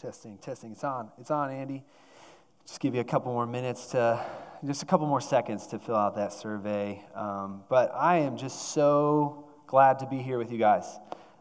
Testing, 0.00 0.38
testing. 0.38 0.72
It's 0.72 0.82
on. 0.82 1.10
It's 1.18 1.30
on, 1.30 1.50
Andy. 1.50 1.84
Just 2.66 2.80
give 2.80 2.94
you 2.94 3.02
a 3.02 3.04
couple 3.04 3.34
more 3.34 3.46
minutes 3.46 3.88
to, 3.88 4.24
just 4.64 4.82
a 4.82 4.86
couple 4.86 5.06
more 5.06 5.20
seconds 5.20 5.66
to 5.66 5.78
fill 5.78 5.96
out 5.96 6.16
that 6.16 6.32
survey. 6.32 7.04
Um, 7.14 7.64
but 7.68 7.92
I 7.94 8.20
am 8.20 8.38
just 8.38 8.70
so 8.72 9.44
glad 9.66 9.98
to 9.98 10.06
be 10.06 10.16
here 10.16 10.38
with 10.38 10.50
you 10.50 10.56
guys. 10.56 10.86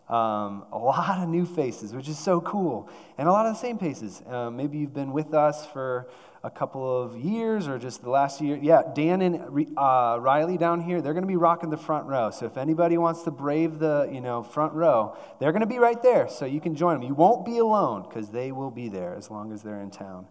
Um, 0.10 0.66
a 0.72 0.78
lot 0.78 1.21
of 1.21 1.30
new 1.30 1.46
faces, 1.46 1.94
which 1.94 2.09
is 2.09 2.18
so 2.18 2.41
cool, 2.41 2.89
and 3.20 3.30
a 3.30 3.32
lot 3.32 3.46
of 3.46 3.54
the 3.54 3.59
same 3.59 3.78
faces. 3.78 4.23
Um, 4.28 4.58
maybe 4.58 4.80
you've 4.80 4.94
been 4.94 5.12
with 5.12 5.36
us 5.36 5.68
for 5.68 6.09
a 6.44 6.50
couple 6.50 7.04
of 7.04 7.18
years 7.18 7.68
or 7.68 7.78
just 7.78 8.02
the 8.02 8.09
last 8.09 8.41
year. 8.41 8.58
Yeah, 8.59 8.82
Dan 8.95 9.22
and 9.22 9.76
uh, 9.77 10.18
Riley 10.20 10.58
down 10.58 10.82
here, 10.82 11.02
they're 11.02 11.14
going 11.14 11.23
to 11.23 11.27
be 11.27 11.36
rocking 11.36 11.70
the 11.70 11.77
front 11.77 12.08
row. 12.08 12.32
So 12.32 12.45
if 12.45 12.58
anybody 12.58 12.98
wants 12.98 13.23
to 13.23 13.32
brave 13.32 13.77
the 13.77 14.09
you 14.12 14.22
know 14.22 14.41
front 14.41 14.73
row, 14.73 15.16
they're 15.40 15.52
going 15.52 15.62
to 15.62 15.68
be 15.68 15.80
right 15.80 16.02
there. 16.02 16.28
So 16.28 16.46
you 16.46 16.62
can 16.62 16.76
join 16.76 17.00
them. 17.00 17.04
You 17.04 17.14
won't 17.14 17.46
be 17.46 17.57
alone 17.57 18.04
because 18.04 18.30
they 18.30 18.52
will 18.52 18.71
be 18.71 18.90
there 18.90 19.16
as 19.16 19.30
long 19.30 19.52
as 19.52 19.62
they're 19.62 19.82
in 19.82 19.91
town. 19.91 20.27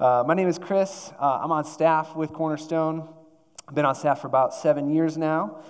Uh, 0.00 0.24
my 0.26 0.34
name 0.34 0.48
is 0.48 0.58
Kris. 0.58 1.12
Uh, 1.20 1.40
I'm 1.42 1.52
on 1.52 1.64
staff 1.64 2.16
with 2.16 2.32
Cornerstone. 2.32 3.08
I've 3.68 3.74
been 3.74 3.84
on 3.84 3.94
staff 3.94 4.20
for 4.22 4.26
about 4.26 4.54
seven 4.54 4.92
years 4.92 5.16
now. 5.16 5.62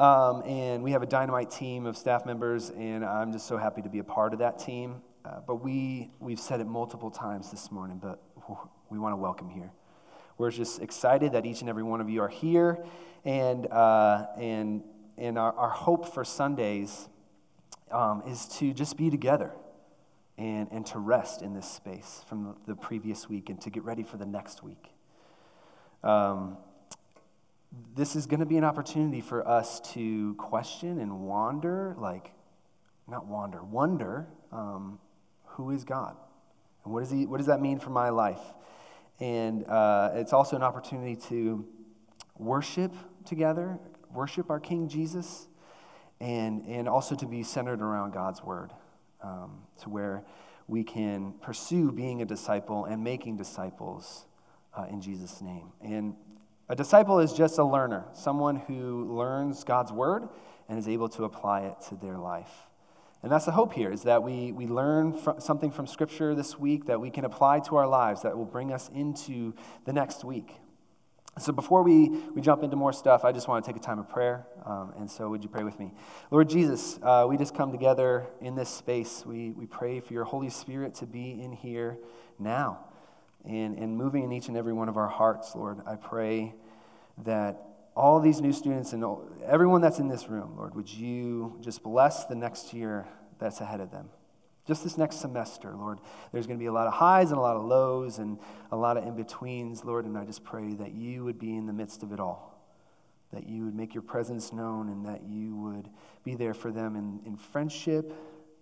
Um, 0.00 0.42
and 0.46 0.82
we 0.82 0.92
have 0.92 1.02
a 1.02 1.06
dynamite 1.06 1.50
team 1.50 1.84
of 1.84 1.94
staff 1.94 2.24
members, 2.24 2.70
and 2.70 3.04
I'm 3.04 3.32
just 3.32 3.46
so 3.46 3.58
happy 3.58 3.82
to 3.82 3.90
be 3.90 3.98
a 3.98 4.04
part 4.04 4.32
of 4.32 4.38
that 4.38 4.58
team. 4.58 5.02
Uh, 5.26 5.40
but 5.46 5.56
we, 5.56 6.10
we've 6.20 6.40
said 6.40 6.58
it 6.58 6.66
multiple 6.66 7.10
times 7.10 7.50
this 7.50 7.70
morning, 7.70 8.00
but 8.02 8.18
we 8.88 8.98
want 8.98 9.12
to 9.12 9.18
welcome 9.18 9.50
here. 9.50 9.70
We're 10.38 10.52
just 10.52 10.80
excited 10.80 11.32
that 11.32 11.44
each 11.44 11.60
and 11.60 11.68
every 11.68 11.82
one 11.82 12.00
of 12.00 12.08
you 12.08 12.22
are 12.22 12.30
here, 12.30 12.82
and, 13.26 13.66
uh, 13.66 14.28
and, 14.38 14.84
and 15.18 15.38
our, 15.38 15.52
our 15.52 15.68
hope 15.68 16.14
for 16.14 16.24
Sundays 16.24 17.10
um, 17.90 18.22
is 18.26 18.46
to 18.56 18.72
just 18.72 18.96
be 18.96 19.10
together 19.10 19.52
and, 20.38 20.66
and 20.72 20.86
to 20.86 20.98
rest 20.98 21.42
in 21.42 21.52
this 21.52 21.70
space 21.70 22.24
from 22.26 22.56
the, 22.66 22.74
previous 22.74 23.28
week 23.28 23.50
and 23.50 23.60
to 23.60 23.68
get 23.68 23.84
ready 23.84 24.02
for 24.02 24.16
the 24.16 24.24
next 24.24 24.62
week. 24.62 24.94
Um, 26.02 26.56
this 27.94 28.16
is 28.16 28.26
going 28.26 28.40
to 28.40 28.46
be 28.46 28.56
an 28.56 28.64
opportunity 28.64 29.20
for 29.20 29.46
us 29.46 29.80
to 29.92 30.34
question 30.34 30.98
and 30.98 31.20
wander, 31.20 31.94
like, 31.98 32.32
not 33.08 33.26
wander, 33.26 33.62
wonder 33.62 34.26
um, 34.52 34.98
who 35.44 35.70
is 35.70 35.84
God? 35.84 36.16
And 36.84 36.92
what, 36.92 37.02
is 37.02 37.10
he, 37.10 37.26
what 37.26 37.38
does 37.38 37.46
that 37.46 37.60
mean 37.60 37.78
for 37.78 37.90
my 37.90 38.08
life? 38.08 38.40
And 39.20 39.66
uh, 39.66 40.12
it's 40.14 40.32
also 40.32 40.56
an 40.56 40.62
opportunity 40.62 41.14
to 41.28 41.66
worship 42.38 42.92
together, 43.24 43.78
worship 44.12 44.50
our 44.50 44.60
King 44.60 44.88
Jesus, 44.88 45.46
and, 46.20 46.64
and 46.66 46.88
also 46.88 47.14
to 47.14 47.26
be 47.26 47.42
centered 47.42 47.82
around 47.82 48.12
God's 48.12 48.42
Word, 48.42 48.72
um, 49.22 49.62
to 49.82 49.90
where 49.90 50.24
we 50.66 50.84
can 50.84 51.34
pursue 51.40 51.92
being 51.92 52.22
a 52.22 52.24
disciple 52.24 52.84
and 52.84 53.04
making 53.04 53.36
disciples 53.36 54.24
uh, 54.76 54.86
in 54.90 55.00
Jesus' 55.00 55.42
name. 55.42 55.72
And 55.82 56.14
a 56.70 56.76
disciple 56.76 57.18
is 57.18 57.32
just 57.32 57.58
a 57.58 57.64
learner, 57.64 58.04
someone 58.12 58.54
who 58.54 59.16
learns 59.16 59.64
God's 59.64 59.90
word 59.90 60.28
and 60.68 60.78
is 60.78 60.86
able 60.86 61.08
to 61.08 61.24
apply 61.24 61.62
it 61.62 61.74
to 61.88 61.96
their 61.96 62.16
life. 62.16 62.68
And 63.24 63.32
that's 63.32 63.44
the 63.44 63.50
hope 63.50 63.72
here 63.72 63.90
is 63.90 64.04
that 64.04 64.22
we, 64.22 64.52
we 64.52 64.68
learn 64.68 65.18
something 65.40 65.72
from 65.72 65.88
Scripture 65.88 66.32
this 66.32 66.60
week 66.60 66.86
that 66.86 67.00
we 67.00 67.10
can 67.10 67.24
apply 67.24 67.58
to 67.60 67.74
our 67.74 67.88
lives 67.88 68.22
that 68.22 68.38
will 68.38 68.44
bring 68.44 68.72
us 68.72 68.88
into 68.94 69.52
the 69.84 69.92
next 69.92 70.22
week. 70.22 70.54
So 71.40 71.52
before 71.52 71.82
we, 71.82 72.08
we 72.08 72.40
jump 72.40 72.62
into 72.62 72.76
more 72.76 72.92
stuff, 72.92 73.24
I 73.24 73.32
just 73.32 73.48
want 73.48 73.64
to 73.64 73.68
take 73.68 73.76
a 73.76 73.84
time 73.84 73.98
of 73.98 74.08
prayer. 74.08 74.46
Um, 74.64 74.92
and 74.96 75.10
so 75.10 75.28
would 75.28 75.42
you 75.42 75.48
pray 75.48 75.64
with 75.64 75.76
me? 75.80 75.92
Lord 76.30 76.48
Jesus, 76.48 77.00
uh, 77.02 77.26
we 77.28 77.36
just 77.36 77.52
come 77.52 77.72
together 77.72 78.28
in 78.40 78.54
this 78.54 78.68
space. 78.68 79.24
We, 79.26 79.50
we 79.50 79.66
pray 79.66 79.98
for 79.98 80.12
your 80.12 80.24
Holy 80.24 80.50
Spirit 80.50 80.94
to 80.96 81.06
be 81.06 81.42
in 81.42 81.50
here 81.50 81.98
now 82.38 82.84
and, 83.44 83.78
and 83.78 83.96
moving 83.96 84.24
in 84.24 84.32
each 84.32 84.48
and 84.48 84.56
every 84.56 84.72
one 84.72 84.88
of 84.88 84.96
our 84.96 85.08
hearts, 85.08 85.54
Lord. 85.54 85.80
I 85.86 85.96
pray 85.96 86.54
that 87.24 87.62
all 87.96 88.20
these 88.20 88.40
new 88.40 88.52
students 88.52 88.92
and 88.92 89.04
everyone 89.44 89.80
that's 89.80 89.98
in 89.98 90.08
this 90.08 90.28
room, 90.28 90.54
Lord, 90.56 90.74
would 90.74 90.92
you 90.92 91.58
just 91.60 91.82
bless 91.82 92.24
the 92.24 92.34
next 92.34 92.72
year 92.72 93.06
that's 93.38 93.60
ahead 93.60 93.80
of 93.80 93.90
them? 93.90 94.08
Just 94.66 94.84
this 94.84 94.96
next 94.96 95.16
semester, 95.16 95.74
Lord. 95.74 95.98
There's 96.32 96.46
going 96.46 96.58
to 96.58 96.62
be 96.62 96.66
a 96.66 96.72
lot 96.72 96.86
of 96.86 96.92
highs 96.92 97.30
and 97.30 97.38
a 97.38 97.40
lot 97.40 97.56
of 97.56 97.64
lows 97.64 98.18
and 98.18 98.38
a 98.70 98.76
lot 98.76 98.96
of 98.96 99.04
in 99.04 99.16
betweens, 99.16 99.84
Lord, 99.84 100.04
and 100.04 100.16
I 100.16 100.24
just 100.24 100.44
pray 100.44 100.74
that 100.74 100.92
you 100.92 101.24
would 101.24 101.38
be 101.38 101.56
in 101.56 101.66
the 101.66 101.72
midst 101.72 102.02
of 102.02 102.12
it 102.12 102.20
all. 102.20 102.56
That 103.32 103.48
you 103.48 103.64
would 103.64 103.74
make 103.74 103.94
your 103.94 104.02
presence 104.02 104.52
known 104.52 104.88
and 104.88 105.06
that 105.06 105.22
you 105.24 105.56
would 105.56 105.88
be 106.24 106.34
there 106.34 106.54
for 106.54 106.70
them 106.70 106.96
in, 106.96 107.20
in 107.26 107.36
friendship 107.36 108.12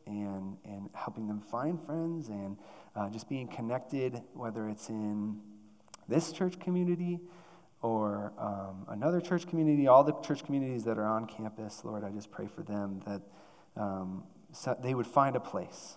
and, 0.06 0.56
and 0.64 0.88
helping 0.94 1.26
them 1.26 1.40
find 1.40 1.80
friends 1.84 2.28
and 2.28 2.56
uh, 2.96 3.10
just 3.10 3.28
being 3.28 3.46
connected, 3.48 4.22
whether 4.34 4.68
it's 4.68 4.88
in 4.88 5.40
this 6.08 6.32
church 6.32 6.58
community 6.58 7.20
or 7.80 8.32
um, 8.38 8.86
another 8.88 9.20
church 9.20 9.46
community, 9.46 9.86
all 9.86 10.02
the 10.02 10.14
church 10.20 10.44
communities 10.44 10.84
that 10.84 10.98
are 10.98 11.06
on 11.06 11.26
campus, 11.26 11.82
Lord, 11.84 12.04
I 12.04 12.10
just 12.10 12.30
pray 12.30 12.46
for 12.46 12.62
them 12.62 13.00
that 13.06 13.22
um, 13.80 14.24
so 14.52 14.76
they 14.82 14.94
would 14.94 15.06
find 15.06 15.36
a 15.36 15.40
place. 15.40 15.96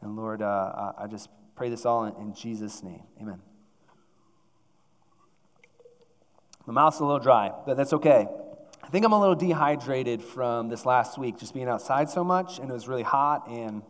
And 0.00 0.16
Lord, 0.16 0.42
uh, 0.42 0.92
I 0.96 1.06
just 1.08 1.28
pray 1.56 1.68
this 1.68 1.84
all 1.84 2.04
in, 2.04 2.14
in 2.16 2.34
Jesus' 2.34 2.82
name. 2.82 3.02
Amen. 3.20 3.40
My 6.66 6.72
mouth's 6.74 7.00
a 7.00 7.04
little 7.04 7.18
dry, 7.18 7.50
but 7.66 7.76
that's 7.76 7.92
okay. 7.94 8.26
I 8.82 8.88
think 8.88 9.04
I'm 9.04 9.12
a 9.12 9.20
little 9.20 9.34
dehydrated 9.34 10.22
from 10.22 10.68
this 10.68 10.86
last 10.86 11.18
week, 11.18 11.38
just 11.38 11.52
being 11.52 11.68
outside 11.68 12.08
so 12.08 12.24
much, 12.24 12.58
and 12.58 12.70
it 12.70 12.72
was 12.72 12.88
really 12.88 13.02
hot 13.02 13.48
and 13.48 13.82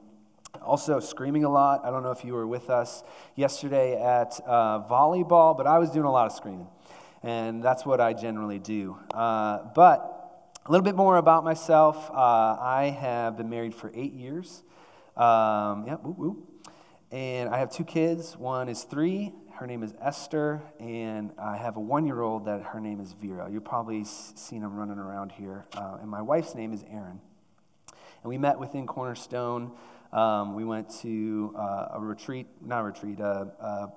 also 0.62 0.98
screaming 0.98 1.44
a 1.44 1.48
lot. 1.48 1.84
I 1.84 1.90
don't 1.90 2.02
know 2.02 2.10
if 2.10 2.24
you 2.24 2.32
were 2.32 2.46
with 2.46 2.70
us 2.70 3.04
yesterday 3.36 4.00
at 4.00 4.40
uh, 4.46 4.82
volleyball, 4.88 5.56
but 5.56 5.66
I 5.66 5.78
was 5.78 5.90
doing 5.90 6.06
a 6.06 6.10
lot 6.10 6.26
of 6.26 6.32
screaming 6.32 6.66
and 7.28 7.62
that's 7.62 7.84
what 7.84 8.00
I 8.00 8.14
generally 8.14 8.58
do. 8.58 8.96
Uh, 9.12 9.58
but 9.74 10.54
a 10.64 10.70
little 10.70 10.84
bit 10.84 10.96
more 10.96 11.18
about 11.18 11.44
myself. 11.44 12.10
Uh, 12.10 12.14
I 12.58 12.96
have 12.98 13.36
been 13.36 13.50
married 13.50 13.74
for 13.74 13.92
eight 13.94 14.14
years. 14.14 14.62
Um, 15.14 15.84
yeah. 15.86 15.96
And 17.10 17.50
I 17.50 17.58
have 17.58 17.70
two 17.70 17.84
kids. 17.84 18.36
One 18.36 18.70
is 18.70 18.84
three. 18.84 19.32
Her 19.58 19.66
name 19.66 19.82
is 19.82 19.92
Esther, 20.00 20.62
and 20.78 21.32
I 21.36 21.56
have 21.56 21.76
a 21.76 21.80
one-year-old 21.80 22.46
that 22.46 22.62
her 22.62 22.80
name 22.80 23.00
is 23.00 23.12
Vera. 23.12 23.50
You've 23.50 23.64
probably 23.64 24.04
seen 24.04 24.62
them 24.62 24.76
running 24.76 24.98
around 24.98 25.32
here. 25.32 25.66
Uh, 25.76 25.98
and 26.00 26.08
my 26.08 26.22
wife's 26.22 26.54
name 26.54 26.72
is 26.72 26.84
Erin. 26.90 27.20
And 28.22 28.24
we 28.24 28.38
met 28.38 28.58
within 28.58 28.86
Cornerstone. 28.86 29.72
Um, 30.12 30.54
we 30.54 30.64
went 30.64 30.88
to 31.00 31.54
uh, 31.58 31.88
a 31.94 32.00
retreat, 32.00 32.46
not 32.64 32.80
a 32.80 32.84
retreat, 32.84 33.20
a, 33.20 33.52
a 33.60 33.92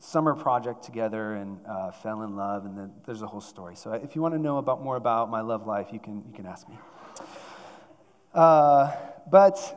summer 0.00 0.34
project 0.34 0.82
together 0.82 1.34
and 1.34 1.60
uh, 1.68 1.92
fell 1.92 2.22
in 2.22 2.34
love, 2.34 2.64
and 2.64 2.76
then 2.76 2.90
there's 3.06 3.22
a 3.22 3.26
whole 3.26 3.40
story. 3.40 3.76
So 3.76 3.92
if 3.92 4.16
you 4.16 4.22
want 4.22 4.34
to 4.34 4.40
know 4.40 4.58
about 4.58 4.82
more 4.82 4.96
about 4.96 5.30
my 5.30 5.42
love 5.42 5.66
life, 5.66 5.88
you 5.92 6.00
can, 6.00 6.24
you 6.26 6.32
can 6.34 6.46
ask 6.46 6.68
me. 6.68 6.76
Uh, 8.34 8.92
but 9.30 9.76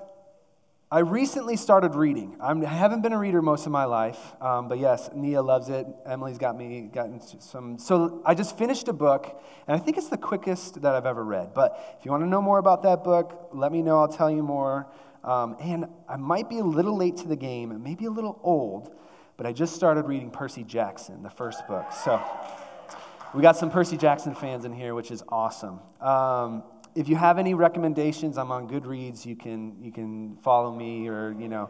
I 0.90 1.00
recently 1.00 1.58
started 1.58 1.96
reading. 1.96 2.38
I'm, 2.40 2.66
I 2.66 2.70
have 2.70 2.92
not 2.92 3.02
been 3.02 3.14
a 3.14 3.18
reader 3.18 3.42
most 3.42 3.66
of 3.66 3.72
my 3.72 3.86
life, 3.86 4.20
um, 4.40 4.68
but 4.68 4.80
yes, 4.80 5.10
Nia 5.14 5.42
loves 5.42 5.68
it. 5.70 5.88
Emily's 6.06 6.38
got 6.38 6.56
me 6.56 6.82
gotten 6.82 7.20
some. 7.42 7.78
So 7.78 8.22
I 8.26 8.34
just 8.34 8.58
finished 8.58 8.88
a 8.88 8.94
book, 8.94 9.42
and 9.68 9.76
I 9.76 9.84
think 9.84 9.98
it's 9.98 10.10
the 10.10 10.18
quickest 10.18 10.84
that 10.84 10.96
I've 10.96 11.06
ever 11.06 11.24
read. 11.24 11.54
But 11.54 11.98
if 12.00 12.06
you 12.06 12.12
want 12.12 12.24
to 12.24 12.30
know 12.30 12.42
more 12.42 12.60
about 12.60 12.84
that 12.84 13.04
book, 13.04 13.50
let 13.54 13.72
me 13.72 13.82
know. 13.82 14.00
I'll 14.00 14.08
tell 14.08 14.32
you 14.32 14.44
more. 14.44 14.88
Um, 15.24 15.58
and 15.60 15.88
I 16.08 16.16
might 16.18 16.48
be 16.48 16.60
a 16.60 16.64
little 16.64 16.96
late 16.96 17.18
to 17.18 17.28
the 17.28 17.36
game, 17.36 17.82
maybe 17.82 18.06
a 18.06 18.12
little 18.12 18.40
old, 18.44 18.94
but 19.38 19.46
I 19.46 19.52
just 19.52 19.76
started 19.76 20.06
reading 20.06 20.30
Percy 20.30 20.64
Jackson, 20.64 21.24
the 21.24 21.30
first 21.30 21.68
book. 21.68 21.92
So 21.92 22.22
we 23.34 23.42
got 23.42 23.58
some 23.58 23.72
Percy 23.72 23.98
Jackson 23.98 24.36
fans 24.36 24.66
in 24.66 24.74
here, 24.74 24.94
which 24.94 25.12
is 25.12 25.24
awesome. 25.30 25.80
Um, 26.02 26.64
if 26.96 27.10
you 27.10 27.16
have 27.16 27.40
any 27.40 27.54
recommendations, 27.54 28.38
I'm 28.38 28.52
on 28.52 28.68
Goodreads. 28.68 29.26
You 29.26 29.36
can 29.36 29.82
you 29.82 29.92
can 29.92 30.38
follow 30.38 30.74
me, 30.74 31.08
or 31.08 31.36
you 31.40 31.48
know. 31.48 31.70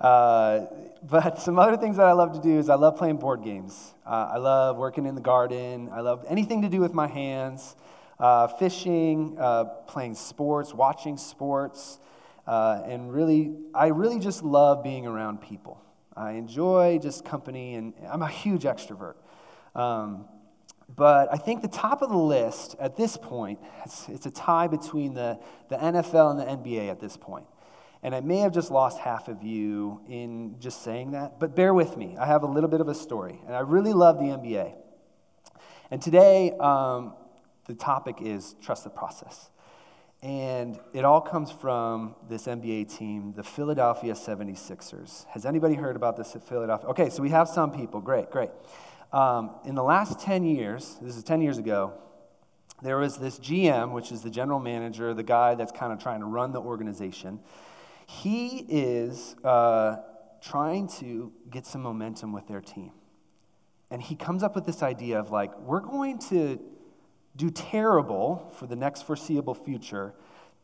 Uh, 0.00 0.66
but 1.02 1.38
some 1.38 1.58
other 1.58 1.76
things 1.76 1.96
that 1.96 2.06
I 2.06 2.12
love 2.12 2.32
to 2.32 2.40
do 2.40 2.58
is 2.58 2.68
I 2.68 2.76
love 2.76 2.96
playing 2.96 3.18
board 3.18 3.44
games. 3.44 3.94
Uh, 4.06 4.30
I 4.32 4.38
love 4.38 4.76
working 4.76 5.06
in 5.06 5.14
the 5.14 5.20
garden. 5.20 5.90
I 5.92 6.00
love 6.00 6.24
anything 6.28 6.62
to 6.62 6.68
do 6.68 6.80
with 6.80 6.94
my 6.94 7.06
hands. 7.06 7.76
Uh, 8.18 8.46
fishing, 8.46 9.36
uh, 9.38 9.64
playing 9.64 10.14
sports, 10.14 10.72
watching 10.72 11.16
sports, 11.16 11.98
uh, 12.46 12.82
and 12.86 13.12
really, 13.12 13.52
I 13.74 13.88
really 13.88 14.20
just 14.20 14.44
love 14.44 14.84
being 14.84 15.06
around 15.06 15.40
people. 15.40 15.82
I 16.16 16.32
enjoy 16.32 16.98
just 17.00 17.24
company, 17.24 17.74
and 17.74 17.94
I'm 18.10 18.22
a 18.22 18.28
huge 18.28 18.64
extrovert. 18.64 19.14
Um, 19.74 20.26
but 20.94 21.32
I 21.32 21.36
think 21.36 21.62
the 21.62 21.68
top 21.68 22.02
of 22.02 22.10
the 22.10 22.16
list 22.16 22.76
at 22.78 22.96
this 22.96 23.16
point, 23.16 23.58
it's, 23.84 24.08
it's, 24.08 24.26
a 24.26 24.30
tie 24.30 24.66
between 24.66 25.14
the, 25.14 25.38
the 25.68 25.76
NFL 25.76 26.32
and 26.32 26.40
the 26.40 26.44
NBA 26.44 26.90
at 26.90 27.00
this 27.00 27.16
point. 27.16 27.46
And 28.02 28.14
I 28.14 28.20
may 28.20 28.38
have 28.38 28.52
just 28.52 28.70
lost 28.70 28.98
half 28.98 29.28
of 29.28 29.42
you 29.42 30.00
in 30.08 30.56
just 30.58 30.82
saying 30.82 31.12
that, 31.12 31.38
but 31.38 31.54
bear 31.54 31.72
with 31.72 31.96
me. 31.96 32.16
I 32.18 32.26
have 32.26 32.42
a 32.42 32.46
little 32.46 32.68
bit 32.68 32.80
of 32.80 32.88
a 32.88 32.94
story, 32.94 33.40
and 33.46 33.54
I 33.54 33.60
really 33.60 33.92
love 33.92 34.18
the 34.18 34.24
NBA. 34.24 34.74
And 35.90 36.02
today, 36.02 36.52
um, 36.58 37.14
the 37.66 37.74
topic 37.74 38.16
is 38.20 38.56
trust 38.60 38.84
the 38.84 38.90
process. 38.90 39.50
And 40.22 40.78
it 40.92 41.04
all 41.04 41.20
comes 41.20 41.50
from 41.50 42.14
this 42.28 42.46
NBA 42.46 42.96
team, 42.96 43.32
the 43.34 43.42
Philadelphia 43.42 44.12
76ers. 44.12 45.26
Has 45.26 45.44
anybody 45.44 45.74
heard 45.74 45.96
about 45.96 46.16
this 46.16 46.36
at 46.36 46.46
Philadelphia? 46.46 46.88
Okay, 46.90 47.10
so 47.10 47.22
we 47.22 47.30
have 47.30 47.48
some 47.48 47.72
people. 47.72 48.00
Great, 48.00 48.30
great. 48.30 48.50
Um, 49.12 49.56
in 49.64 49.74
the 49.74 49.82
last 49.82 50.20
10 50.20 50.44
years, 50.44 50.96
this 51.02 51.16
is 51.16 51.24
10 51.24 51.40
years 51.40 51.58
ago, 51.58 51.94
there 52.82 52.98
was 52.98 53.18
this 53.18 53.40
GM, 53.40 53.92
which 53.92 54.12
is 54.12 54.22
the 54.22 54.30
general 54.30 54.60
manager, 54.60 55.12
the 55.12 55.24
guy 55.24 55.56
that's 55.56 55.72
kind 55.72 55.92
of 55.92 55.98
trying 55.98 56.20
to 56.20 56.26
run 56.26 56.52
the 56.52 56.60
organization. 56.60 57.40
He 58.06 58.64
is 58.68 59.34
uh, 59.42 59.96
trying 60.40 60.86
to 61.00 61.32
get 61.50 61.66
some 61.66 61.82
momentum 61.82 62.32
with 62.32 62.46
their 62.46 62.60
team. 62.60 62.92
And 63.90 64.00
he 64.00 64.14
comes 64.14 64.44
up 64.44 64.54
with 64.54 64.66
this 64.66 64.82
idea 64.84 65.18
of 65.18 65.32
like, 65.32 65.56
we're 65.60 65.80
going 65.80 66.18
to 66.30 66.60
do 67.36 67.50
terrible 67.50 68.52
for 68.58 68.66
the 68.66 68.76
next 68.76 69.02
foreseeable 69.02 69.54
future 69.54 70.14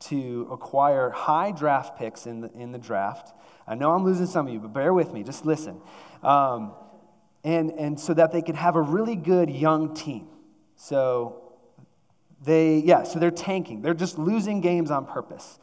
to 0.01 0.49
acquire 0.51 1.11
high 1.11 1.51
draft 1.51 1.99
picks 1.99 2.27
in 2.27 2.43
the, 2.43 2.53
in 2.53 2.73
the 2.73 2.79
draft. 2.79 3.35
I 3.67 3.75
know 3.75 3.93
I'm 3.93 4.05
losing 4.05 4.27
some 4.27 4.47
of 4.47 4.53
you, 4.53 4.61
but 4.61 4.73
bear 4.73 4.93
with 4.95 5.13
me, 5.13 5.23
just 5.23 5.45
listen. 5.45 5.81
Um, 6.23 6.73
and, 7.45 7.71
and 7.73 7.99
so 7.99 8.15
that 8.15 8.33
they 8.33 8.43
could 8.43 8.55
have 8.55 8.77
a 8.77 8.81
really 8.81 9.17
good 9.17 9.51
young 9.51 9.95
team. 9.95 10.29
So 10.77 11.53
they, 12.45 12.79
yeah, 12.79 13.03
so 13.03 13.19
they're 13.19 13.31
tanking. 13.31 13.83
They're 13.83 13.95
just 13.95 14.19
losing 14.19 14.61
games 14.61 14.91
on 14.91 15.07
purpose. 15.07 15.59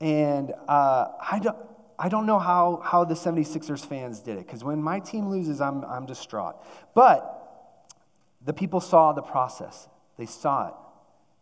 And 0.00 0.52
uh, 0.68 1.08
I, 1.20 1.40
don't, 1.42 1.56
I 1.98 2.08
don't 2.08 2.26
know 2.26 2.38
how, 2.38 2.80
how 2.84 3.04
the 3.04 3.14
76ers 3.14 3.84
fans 3.84 4.20
did 4.20 4.36
it, 4.36 4.46
because 4.46 4.62
when 4.62 4.82
my 4.82 5.00
team 5.00 5.28
loses, 5.28 5.60
I'm, 5.60 5.84
I'm 5.84 6.06
distraught. 6.06 6.56
But 6.94 7.38
the 8.44 8.52
people 8.52 8.80
saw 8.80 9.12
the 9.12 9.22
process. 9.22 9.88
They 10.22 10.26
saw 10.26 10.68
it. 10.68 10.74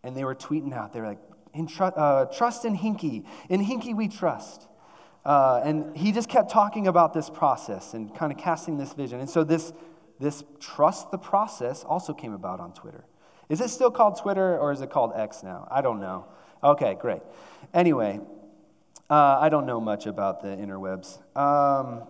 And 0.03 0.17
they 0.17 0.25
were 0.25 0.35
tweeting 0.35 0.73
out. 0.73 0.95
They 0.95 1.03
were 1.03 1.09
like, 1.09 1.19
in 1.53 1.67
tr- 1.67 1.93
uh, 1.95 2.25
trust 2.35 2.65
in 2.65 2.75
Hinkie. 2.75 3.27
In 3.51 3.63
Hinkie 3.63 3.95
we 3.95 4.09
trust. 4.09 4.67
Uh, 5.23 5.61
and 5.63 5.95
he 5.95 6.13
just 6.13 6.31
kept 6.31 6.51
talking 6.51 6.87
about 6.87 7.13
this 7.13 7.29
process 7.29 7.93
and 7.93 8.15
kind 8.15 8.33
of 8.33 8.39
casting 8.39 8.79
this 8.79 8.95
vision. 8.95 9.21
And 9.21 9.29
so 9.29 9.45
this, 9.45 9.75
this 10.19 10.43
trust 10.61 11.11
the 11.11 11.19
process 11.19 11.85
also 11.85 12.15
came 12.15 12.33
about 12.33 12.59
on 12.59 12.73
Twitter. 12.73 13.05
Is 13.51 13.61
it 13.61 13.69
still 13.69 13.91
called 13.91 14.19
Twitter 14.19 14.59
or 14.59 14.73
is 14.73 14.81
it 14.81 14.89
called 14.89 15.13
X 15.15 15.43
now? 15.43 15.69
I 15.71 15.83
don't 15.83 16.01
know. 16.01 16.25
Okay, 16.65 16.97
great. 16.99 17.21
Anyway, 17.75 18.19
uh, 19.11 19.39
I 19.39 19.51
don't 19.51 19.67
know 19.67 19.79
much 19.79 20.07
about 20.07 20.41
the 20.41 20.49
interwebs. 20.49 21.19
Um, 21.37 22.05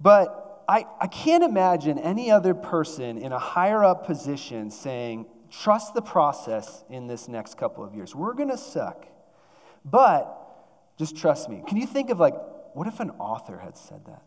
but 0.00 0.64
I, 0.66 0.86
I 0.98 1.08
can't 1.08 1.44
imagine 1.44 1.98
any 1.98 2.30
other 2.30 2.54
person 2.54 3.18
in 3.18 3.32
a 3.32 3.38
higher 3.38 3.84
up 3.84 4.06
position 4.06 4.70
saying, 4.70 5.26
trust 5.50 5.94
the 5.94 6.02
process 6.02 6.84
in 6.88 7.06
this 7.06 7.28
next 7.28 7.56
couple 7.56 7.84
of 7.84 7.94
years. 7.94 8.14
We're 8.14 8.34
going 8.34 8.48
to 8.50 8.58
suck, 8.58 9.06
but 9.84 10.36
just 10.98 11.16
trust 11.16 11.48
me. 11.48 11.62
Can 11.66 11.76
you 11.76 11.86
think 11.86 12.10
of 12.10 12.20
like, 12.20 12.34
what 12.74 12.86
if 12.86 13.00
an 13.00 13.10
author 13.12 13.58
had 13.58 13.76
said 13.76 14.04
that? 14.06 14.22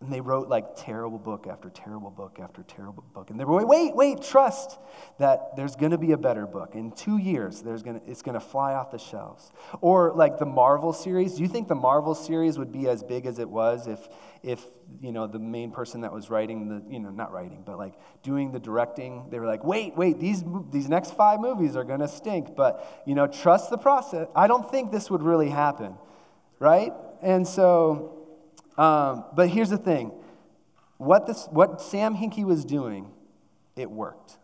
And 0.00 0.12
they 0.12 0.20
wrote 0.20 0.48
like 0.48 0.74
terrible 0.74 1.18
book 1.18 1.46
after 1.46 1.70
terrible 1.70 2.10
book 2.10 2.40
after 2.42 2.64
terrible 2.64 3.04
book. 3.14 3.30
And 3.30 3.38
they 3.38 3.44
were, 3.44 3.64
wait, 3.64 3.94
wait, 3.94 4.20
trust 4.20 4.78
that 5.20 5.54
there's 5.54 5.76
going 5.76 5.92
to 5.92 5.98
be 5.98 6.10
a 6.10 6.16
better 6.16 6.44
book. 6.44 6.74
In 6.74 6.90
two 6.90 7.18
years, 7.18 7.62
there's 7.62 7.84
gonna, 7.84 8.00
it's 8.04 8.20
going 8.20 8.34
to 8.34 8.40
fly 8.40 8.74
off 8.74 8.90
the 8.90 8.98
shelves. 8.98 9.52
Or 9.80 10.12
like 10.12 10.38
the 10.38 10.46
Marvel 10.46 10.92
series. 10.92 11.36
Do 11.36 11.42
you 11.42 11.48
think 11.48 11.68
the 11.68 11.76
Marvel 11.76 12.16
series 12.16 12.58
would 12.58 12.72
be 12.72 12.88
as 12.88 13.04
big 13.04 13.26
as 13.26 13.38
it 13.38 13.48
was 13.48 13.86
if, 13.86 14.08
if 14.42 14.64
you 15.00 15.12
know, 15.12 15.26
the 15.26 15.38
main 15.38 15.70
person 15.70 16.00
that 16.00 16.12
was 16.12 16.30
writing 16.30 16.68
the, 16.68 16.82
you 16.92 16.98
know, 16.98 17.10
not 17.10 17.32
writing, 17.32 17.62
but 17.64 17.78
like 17.78 17.94
doing 18.22 18.52
the 18.52 18.58
directing, 18.58 19.26
they 19.30 19.38
were 19.38 19.46
like, 19.46 19.64
wait, 19.64 19.96
wait, 19.96 20.18
these, 20.18 20.42
these 20.70 20.88
next 20.88 21.14
five 21.14 21.40
movies 21.40 21.76
are 21.76 21.84
going 21.84 22.00
to 22.00 22.08
stink. 22.08 22.56
But, 22.56 23.02
you 23.06 23.14
know, 23.14 23.26
trust 23.26 23.70
the 23.70 23.78
process. 23.78 24.28
I 24.34 24.48
don't 24.48 24.68
think 24.70 24.90
this 24.90 25.10
would 25.10 25.22
really 25.22 25.48
happen, 25.48 25.94
right? 26.58 26.92
And 27.22 27.46
so 27.46 28.22
um, 28.78 29.24
but 29.34 29.48
here's 29.48 29.70
the 29.70 29.78
thing 29.78 30.12
what, 30.98 31.26
this, 31.26 31.46
what 31.50 31.80
Sam 31.80 32.16
Hinkie 32.16 32.44
was 32.44 32.64
doing, 32.64 33.10
it 33.76 33.90
worked, 33.90 34.38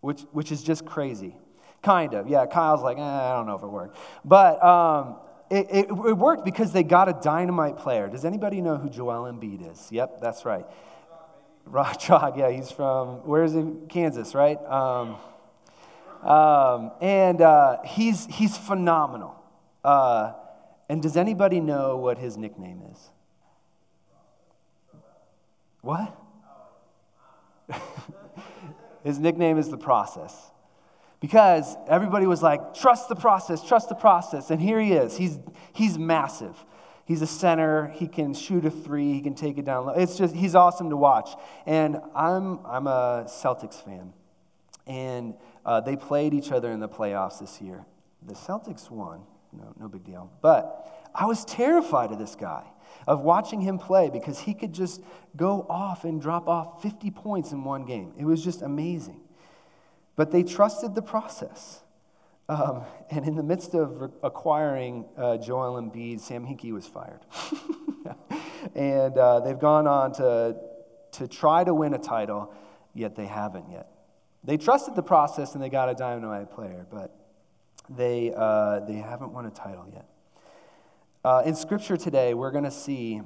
which, 0.00 0.22
which 0.32 0.52
is 0.52 0.62
just 0.62 0.84
crazy. 0.84 1.36
Kind 1.82 2.14
of. 2.14 2.28
Yeah, 2.28 2.46
Kyle's 2.46 2.82
like, 2.82 2.96
eh, 2.96 3.02
I 3.02 3.34
don't 3.36 3.46
know 3.46 3.56
if 3.56 3.62
it 3.62 3.68
worked. 3.68 3.98
But 4.24 4.62
um, 4.64 5.16
it, 5.54 5.66
it, 5.70 5.86
it, 5.90 6.16
worked 6.18 6.44
because 6.44 6.72
they 6.72 6.82
got 6.82 7.08
a 7.08 7.12
dynamite 7.12 7.76
player. 7.76 8.08
Does 8.08 8.24
anybody 8.24 8.60
know 8.60 8.76
who 8.76 8.88
Joel 8.88 9.32
Embiid 9.32 9.70
is? 9.70 9.92
Yep, 9.92 10.20
that's 10.20 10.44
right. 10.44 10.66
Rock 11.66 11.98
Chalk, 12.00 12.36
yeah, 12.36 12.50
he's 12.50 12.70
from, 12.70 13.26
where 13.26 13.44
is 13.44 13.52
he? 13.54 13.64
Kansas, 13.88 14.34
right? 14.34 14.58
Um, 14.66 15.16
um, 16.28 16.92
and 17.00 17.40
uh, 17.40 17.82
he's, 17.84 18.26
he's 18.26 18.56
phenomenal. 18.56 19.36
Uh, 19.84 20.32
and 20.88 21.02
does 21.02 21.16
anybody 21.16 21.60
know 21.60 21.98
what 21.98 22.18
his 22.18 22.36
nickname 22.36 22.82
is? 22.90 22.98
What? 25.82 26.18
His 29.04 29.18
nickname 29.18 29.58
is 29.58 29.68
the 29.68 29.76
process. 29.76 30.34
Because 31.24 31.78
everybody 31.88 32.26
was 32.26 32.42
like, 32.42 32.74
trust 32.74 33.08
the 33.08 33.16
process, 33.16 33.66
trust 33.66 33.88
the 33.88 33.94
process. 33.94 34.50
And 34.50 34.60
here 34.60 34.78
he 34.78 34.92
is. 34.92 35.16
He's, 35.16 35.38
he's 35.72 35.96
massive. 35.96 36.54
He's 37.06 37.22
a 37.22 37.26
center. 37.26 37.86
He 37.94 38.08
can 38.08 38.34
shoot 38.34 38.66
a 38.66 38.70
three. 38.70 39.14
He 39.14 39.22
can 39.22 39.34
take 39.34 39.56
it 39.56 39.64
down. 39.64 39.86
low. 39.86 39.94
It's 39.94 40.18
just, 40.18 40.34
he's 40.34 40.54
awesome 40.54 40.90
to 40.90 40.98
watch. 40.98 41.30
And 41.64 41.98
I'm, 42.14 42.58
I'm 42.66 42.86
a 42.86 43.24
Celtics 43.26 43.82
fan. 43.82 44.12
And 44.86 45.32
uh, 45.64 45.80
they 45.80 45.96
played 45.96 46.34
each 46.34 46.52
other 46.52 46.70
in 46.70 46.78
the 46.78 46.90
playoffs 46.90 47.40
this 47.40 47.58
year. 47.58 47.86
The 48.26 48.34
Celtics 48.34 48.90
won. 48.90 49.22
No, 49.50 49.72
no 49.80 49.88
big 49.88 50.04
deal. 50.04 50.30
But 50.42 51.08
I 51.14 51.24
was 51.24 51.46
terrified 51.46 52.12
of 52.12 52.18
this 52.18 52.34
guy 52.34 52.64
of 53.06 53.22
watching 53.22 53.62
him 53.62 53.78
play 53.78 54.10
because 54.10 54.40
he 54.40 54.52
could 54.52 54.74
just 54.74 55.00
go 55.36 55.64
off 55.70 56.04
and 56.04 56.20
drop 56.20 56.48
off 56.48 56.82
50 56.82 57.10
points 57.12 57.52
in 57.52 57.64
one 57.64 57.86
game. 57.86 58.12
It 58.18 58.26
was 58.26 58.44
just 58.44 58.60
amazing. 58.60 59.22
But 60.16 60.30
they 60.30 60.42
trusted 60.42 60.94
the 60.94 61.02
process. 61.02 61.80
Um, 62.48 62.82
and 63.10 63.26
in 63.26 63.36
the 63.36 63.42
midst 63.42 63.74
of 63.74 64.12
acquiring 64.22 65.06
uh, 65.16 65.38
Joel 65.38 65.80
Embiid, 65.80 66.20
Sam 66.20 66.46
Hinkie 66.46 66.72
was 66.72 66.86
fired. 66.86 67.20
and 68.74 69.16
uh, 69.16 69.40
they've 69.40 69.58
gone 69.58 69.86
on 69.86 70.12
to, 70.14 70.56
to 71.12 71.26
try 71.26 71.64
to 71.64 71.72
win 71.72 71.94
a 71.94 71.98
title, 71.98 72.52
yet 72.92 73.16
they 73.16 73.26
haven't 73.26 73.70
yet. 73.70 73.88
They 74.44 74.58
trusted 74.58 74.94
the 74.94 75.02
process 75.02 75.54
and 75.54 75.62
they 75.62 75.70
got 75.70 75.88
a 75.88 75.94
dynamite 75.94 76.50
player, 76.50 76.86
but 76.90 77.16
they, 77.88 78.32
uh, 78.36 78.80
they 78.80 78.96
haven't 78.96 79.32
won 79.32 79.46
a 79.46 79.50
title 79.50 79.86
yet. 79.90 80.04
Uh, 81.24 81.42
in 81.46 81.54
Scripture 81.54 81.96
today, 81.96 82.34
we're 82.34 82.50
going 82.50 82.64
to 82.64 82.70
see 82.70 83.22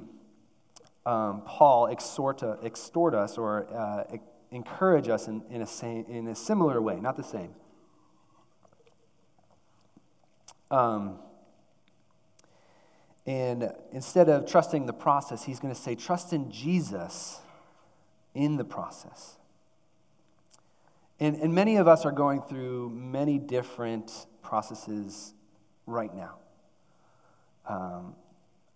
um, 1.05 1.41
Paul 1.45 1.87
exhort, 1.87 2.41
extort 2.63 3.13
us 3.13 3.37
or 3.37 3.67
uh, 3.73 4.15
encourage 4.51 5.09
us 5.09 5.27
in, 5.27 5.43
in, 5.49 5.61
a 5.61 5.67
same, 5.67 6.05
in 6.07 6.27
a 6.27 6.35
similar 6.35 6.81
way, 6.81 6.99
not 6.99 7.17
the 7.17 7.23
same. 7.23 7.51
Um, 10.71 11.19
and 13.25 13.71
instead 13.91 14.29
of 14.29 14.49
trusting 14.49 14.85
the 14.85 14.93
process, 14.93 15.43
he's 15.43 15.59
going 15.59 15.73
to 15.73 15.79
say, 15.79 15.95
trust 15.95 16.33
in 16.33 16.51
Jesus 16.51 17.39
in 18.33 18.57
the 18.57 18.63
process. 18.63 19.37
And, 21.19 21.35
and 21.35 21.53
many 21.53 21.75
of 21.75 21.87
us 21.87 22.05
are 22.05 22.11
going 22.11 22.41
through 22.41 22.89
many 22.89 23.37
different 23.37 24.25
processes 24.41 25.33
right 25.85 26.13
now. 26.15 26.35
Um, 27.67 28.15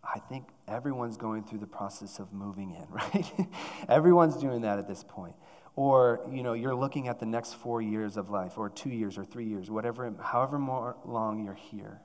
I 0.04 0.20
think 0.20 0.50
everyone's 0.68 1.18
going 1.18 1.44
through 1.44 1.60
the 1.60 1.68
process 1.68 2.20
of 2.20 2.34
moving 2.34 2.72
in, 2.72 2.86
right? 2.90 3.50
everyone's 3.88 4.36
doing 4.36 4.62
that 4.62 4.78
at 4.78 4.88
this 4.88 5.04
point. 5.04 5.36
Or, 5.76 6.22
you 6.32 6.44
know, 6.44 6.54
you're 6.54 6.76
looking 6.76 7.08
at 7.08 7.20
the 7.20 7.26
next 7.26 7.54
four 7.54 7.82
years 7.82 8.16
of 8.16 8.30
life, 8.30 8.58
or 8.58 8.70
two 8.70 8.90
years, 8.92 9.18
or 9.18 9.26
three 9.26 9.46
years, 9.46 9.72
whatever, 9.72 10.14
however 10.22 10.60
more 10.60 10.96
long 11.06 11.44
you're 11.44 11.56
here. 11.56 12.00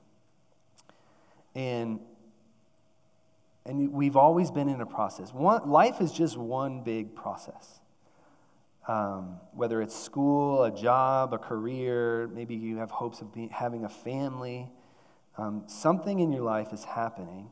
And 1.54 2.00
and 3.68 3.92
we've 3.92 4.16
always 4.16 4.50
been 4.50 4.70
in 4.70 4.80
a 4.80 4.86
process. 4.86 5.32
One, 5.32 5.68
life 5.68 6.00
is 6.00 6.10
just 6.10 6.38
one 6.38 6.80
big 6.80 7.14
process. 7.14 7.80
Um, 8.88 9.40
whether 9.52 9.82
it's 9.82 9.94
school, 9.94 10.64
a 10.64 10.74
job, 10.74 11.34
a 11.34 11.38
career, 11.38 12.28
maybe 12.28 12.54
you 12.54 12.78
have 12.78 12.90
hopes 12.90 13.20
of 13.20 13.34
being, 13.34 13.50
having 13.50 13.84
a 13.84 13.88
family, 13.90 14.70
um, 15.36 15.64
something 15.66 16.20
in 16.20 16.32
your 16.32 16.42
life 16.42 16.72
is 16.72 16.84
happening, 16.84 17.50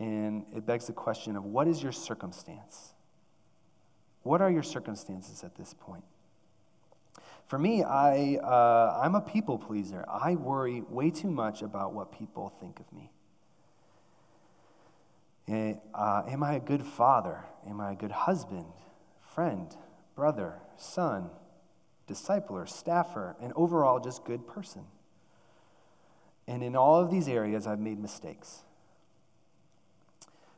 and 0.00 0.44
it 0.52 0.66
begs 0.66 0.88
the 0.88 0.92
question 0.92 1.36
of 1.36 1.44
what 1.44 1.68
is 1.68 1.80
your 1.80 1.92
circumstance? 1.92 2.92
What 4.28 4.42
are 4.42 4.50
your 4.50 4.62
circumstances 4.62 5.42
at 5.42 5.56
this 5.56 5.72
point? 5.72 6.04
For 7.46 7.58
me, 7.58 7.82
I, 7.82 8.36
uh, 8.36 9.00
I'm 9.02 9.14
a 9.14 9.22
people 9.22 9.56
pleaser. 9.56 10.04
I 10.06 10.34
worry 10.34 10.82
way 10.82 11.10
too 11.10 11.30
much 11.30 11.62
about 11.62 11.94
what 11.94 12.12
people 12.12 12.52
think 12.60 12.78
of 12.78 12.92
me. 12.92 13.10
Eh, 15.48 15.74
uh, 15.94 16.24
am 16.28 16.42
I 16.42 16.56
a 16.56 16.60
good 16.60 16.84
father? 16.84 17.42
Am 17.66 17.80
I 17.80 17.92
a 17.92 17.94
good 17.94 18.10
husband, 18.10 18.66
friend, 19.34 19.74
brother, 20.14 20.56
son, 20.76 21.30
discipler, 22.06 22.68
staffer, 22.68 23.34
and 23.40 23.54
overall 23.56 23.98
just 23.98 24.26
good 24.26 24.46
person? 24.46 24.84
And 26.46 26.62
in 26.62 26.76
all 26.76 27.00
of 27.00 27.10
these 27.10 27.28
areas, 27.28 27.66
I've 27.66 27.80
made 27.80 27.98
mistakes. 27.98 28.58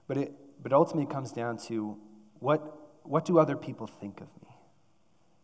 But, 0.08 0.16
it, 0.16 0.32
but 0.60 0.72
ultimately, 0.72 1.04
it 1.04 1.10
comes 1.10 1.30
down 1.30 1.56
to 1.68 1.96
what, 2.40 2.79
what 3.02 3.24
do 3.24 3.38
other 3.38 3.56
people 3.56 3.86
think 3.86 4.20
of 4.20 4.28
me? 4.42 4.48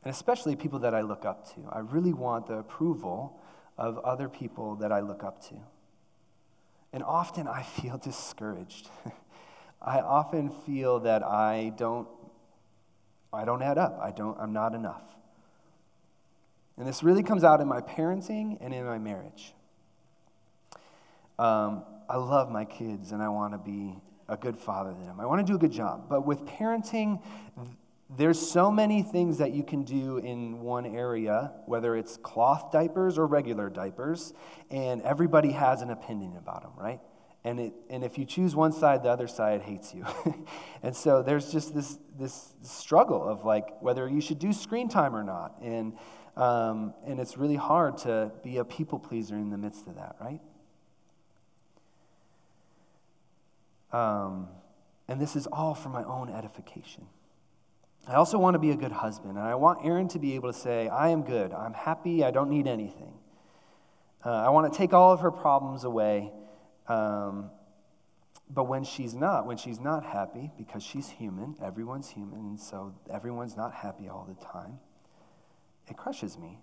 And 0.05 0.15
especially 0.15 0.55
people 0.57 0.79
that 0.81 0.95
I 0.95 1.01
look 1.01 1.25
up 1.25 1.53
to. 1.55 1.61
I 1.71 1.81
really 1.81 2.13
want 2.13 2.47
the 2.47 2.59
approval 2.59 3.41
of 3.77 3.99
other 3.99 4.29
people 4.29 4.77
that 4.77 4.93
I 4.93 5.01
look 5.01 5.25
up 5.25 5.43
to. 5.49 5.55
And 6.93 7.03
often 7.03 7.49
I 7.49 7.63
feel 7.81 7.99
discouraged. 7.99 8.89
I 9.83 10.01
often 10.01 10.51
feel 10.65 11.01
that 11.01 11.23
I 11.23 11.73
don't, 11.77 12.09
I 13.33 13.45
don't 13.45 13.63
add 13.63 13.79
up. 13.79 13.99
I 14.03 14.11
don't, 14.11 14.39
I'm 14.41 14.53
not 14.53 14.75
enough. 14.75 15.03
And 16.79 16.87
this 16.87 17.03
really 17.03 17.23
comes 17.23 17.45
out 17.45 17.61
in 17.61 17.69
my 17.69 17.81
parenting 17.81 18.59
and 18.61 18.75
in 18.75 18.85
my 18.85 18.99
marriage. 18.99 19.55
Um, 21.39 21.85
I 22.09 22.17
love 22.17 22.51
my 22.51 22.65
kids 22.65 23.13
and 23.13 23.23
I 23.23 23.29
want 23.29 23.53
to 23.55 23.59
be 23.59 23.99
a 24.29 24.37
good 24.37 24.57
father 24.57 24.93
to 24.93 25.01
them. 25.01 25.21
I 25.21 25.27
want 25.27 25.47
to 25.47 25.51
do 25.51 25.57
a 25.57 25.59
good 25.59 25.73
job. 25.73 26.09
But 26.09 26.27
with 26.27 26.45
parenting, 26.45 27.23
there's 28.09 28.39
so 28.39 28.71
many 28.71 29.03
things 29.03 29.39
that 29.39 29.53
you 29.53 29.65
can 29.65 29.83
do 29.83 30.19
in 30.19 30.61
one 30.61 30.87
area, 30.87 31.53
whether 31.67 31.97
it's 31.97 32.17
cloth 32.17 32.71
diapers 32.73 33.19
or 33.19 33.27
regular 33.27 33.69
diapers, 33.69 34.33
and 34.71 35.03
everybody 35.03 35.53
has 35.53 35.83
an 35.83 35.91
opinion 35.91 36.37
about 36.37 36.63
them, 36.63 36.73
right? 36.77 37.01
And, 37.45 37.61
it, 37.61 37.73
and 37.91 38.05
if 38.05 38.19
you 38.19 38.25
choose 38.25 38.57
one 38.57 38.73
side, 38.73 39.05
the 39.05 39.09
other 39.09 39.29
side 39.29 39.63
hates 39.63 39.95
you. 39.95 40.05
and 40.83 40.95
so 40.95 41.23
there's 41.23 41.53
just 41.53 41.75
this, 41.75 41.99
this 42.19 42.55
struggle 42.63 43.29
of 43.29 43.45
like 43.45 43.81
whether 43.81 44.09
you 44.09 44.21
should 44.21 44.41
do 44.41 44.53
screen 44.53 44.89
time 44.89 45.15
or 45.15 45.23
not. 45.23 45.55
And, 45.63 45.97
um, 46.37 46.93
and 47.07 47.21
it's 47.21 47.37
really 47.37 47.55
hard 47.57 47.99
to 47.99 48.33
be 48.43 48.57
a 48.57 48.65
people 48.65 48.99
pleaser 48.99 49.37
in 49.37 49.51
the 49.51 49.59
midst 49.59 49.87
of 49.87 49.95
that, 49.95 50.17
right? 50.21 50.41
Um, 53.97 54.49
and 55.09 55.19
this 55.19 55.37
is 55.37 55.47
all 55.47 55.75
for 55.75 55.89
my 55.89 56.05
own 56.05 56.29
edification. 56.29 57.07
I 58.07 58.15
also 58.17 58.39
want 58.39 58.55
to 58.55 58.59
be 58.59 58.71
a 58.71 58.77
good 58.77 58.93
husband, 58.93 59.39
and 59.39 59.47
I 59.47 59.55
want 59.55 59.85
Erin 59.85 60.09
to 60.09 60.19
be 60.19 60.35
able 60.35 60.53
to 60.53 60.59
say, 60.59 60.89
I 60.89 61.09
am 61.09 61.23
good, 61.23 61.53
I'm 61.53 61.73
happy, 61.73 62.23
I 62.23 62.31
don't 62.31 62.51
need 62.51 62.67
anything. 62.67 63.15
Uh, 64.25 64.31
I 64.31 64.51
want 64.51 64.71
to 64.71 64.77
take 64.77 64.93
all 64.93 65.13
of 65.13 65.21
her 65.21 65.31
problems 65.31 65.85
away. 65.85 66.31
Um, 66.89 67.51
but 68.51 68.65
when 68.65 68.85
she's 68.85 69.15
not, 69.15 69.47
when 69.47 69.57
she's 69.57 69.81
not 69.81 70.05
happy, 70.05 70.51
because 70.59 70.83
she's 70.83 71.09
human, 71.09 71.57
everyone's 71.65 72.11
human, 72.11 72.41
and 72.41 72.61
so 72.61 72.95
everyone's 73.11 73.57
not 73.57 73.73
happy 73.73 74.09
all 74.09 74.29
the 74.29 74.45
time, 74.45 74.79
it 75.89 75.97
crushes 75.97 76.39
me. 76.39 76.59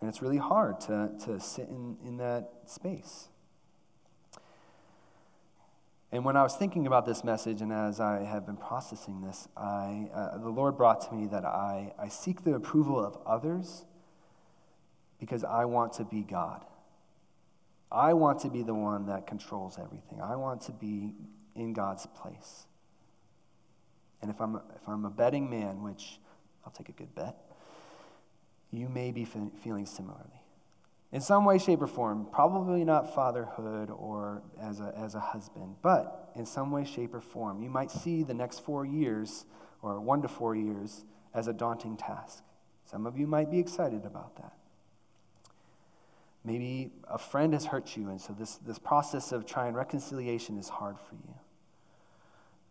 And 0.00 0.08
it's 0.08 0.20
really 0.20 0.38
hard 0.38 0.80
to, 0.82 1.12
to 1.26 1.38
sit 1.38 1.68
in, 1.68 1.96
in 2.04 2.16
that 2.16 2.50
space. 2.66 3.28
And 6.12 6.24
when 6.24 6.36
I 6.36 6.42
was 6.42 6.56
thinking 6.56 6.86
about 6.86 7.06
this 7.06 7.22
message, 7.22 7.60
and 7.60 7.72
as 7.72 8.00
I 8.00 8.24
have 8.24 8.44
been 8.44 8.56
processing 8.56 9.20
this, 9.20 9.46
I, 9.56 10.08
uh, 10.12 10.38
the 10.38 10.48
Lord 10.48 10.76
brought 10.76 11.08
to 11.08 11.14
me 11.14 11.28
that 11.28 11.44
I, 11.44 11.92
I 11.98 12.08
seek 12.08 12.42
the 12.42 12.54
approval 12.54 12.98
of 12.98 13.16
others 13.24 13.84
because 15.20 15.44
I 15.44 15.66
want 15.66 15.92
to 15.94 16.04
be 16.04 16.22
God. 16.22 16.64
I 17.92 18.12
want 18.14 18.40
to 18.40 18.50
be 18.50 18.62
the 18.62 18.74
one 18.74 19.06
that 19.06 19.26
controls 19.26 19.78
everything. 19.78 20.20
I 20.20 20.34
want 20.34 20.62
to 20.62 20.72
be 20.72 21.14
in 21.54 21.72
God's 21.72 22.06
place. 22.06 22.66
And 24.20 24.30
if 24.30 24.40
I'm, 24.40 24.56
if 24.56 24.88
I'm 24.88 25.04
a 25.04 25.10
betting 25.10 25.48
man, 25.48 25.82
which 25.82 26.18
I'll 26.64 26.72
take 26.72 26.88
a 26.88 26.92
good 26.92 27.14
bet, 27.14 27.36
you 28.72 28.88
may 28.88 29.12
be 29.12 29.24
feeling 29.24 29.86
similarly 29.86 30.39
in 31.12 31.20
some 31.20 31.44
way, 31.44 31.58
shape, 31.58 31.82
or 31.82 31.86
form. 31.86 32.26
Probably 32.30 32.84
not 32.84 33.14
fatherhood 33.14 33.90
or 33.90 34.42
as 34.60 34.80
a, 34.80 34.94
as 34.96 35.14
a 35.14 35.20
husband, 35.20 35.76
but 35.82 36.30
in 36.36 36.46
some 36.46 36.70
way, 36.70 36.84
shape, 36.84 37.14
or 37.14 37.20
form. 37.20 37.62
You 37.62 37.70
might 37.70 37.90
see 37.90 38.22
the 38.22 38.34
next 38.34 38.60
four 38.60 38.84
years 38.84 39.44
or 39.82 40.00
one 40.00 40.22
to 40.22 40.28
four 40.28 40.54
years 40.54 41.04
as 41.34 41.48
a 41.48 41.52
daunting 41.52 41.96
task. 41.96 42.44
Some 42.84 43.06
of 43.06 43.18
you 43.18 43.26
might 43.26 43.50
be 43.50 43.58
excited 43.58 44.04
about 44.04 44.36
that. 44.36 44.52
Maybe 46.44 46.92
a 47.08 47.18
friend 47.18 47.52
has 47.52 47.66
hurt 47.66 47.96
you, 47.96 48.08
and 48.08 48.20
so 48.20 48.32
this, 48.32 48.56
this 48.56 48.78
process 48.78 49.30
of 49.30 49.44
trying 49.44 49.74
reconciliation 49.74 50.58
is 50.58 50.68
hard 50.68 50.96
for 50.98 51.14
you. 51.14 51.34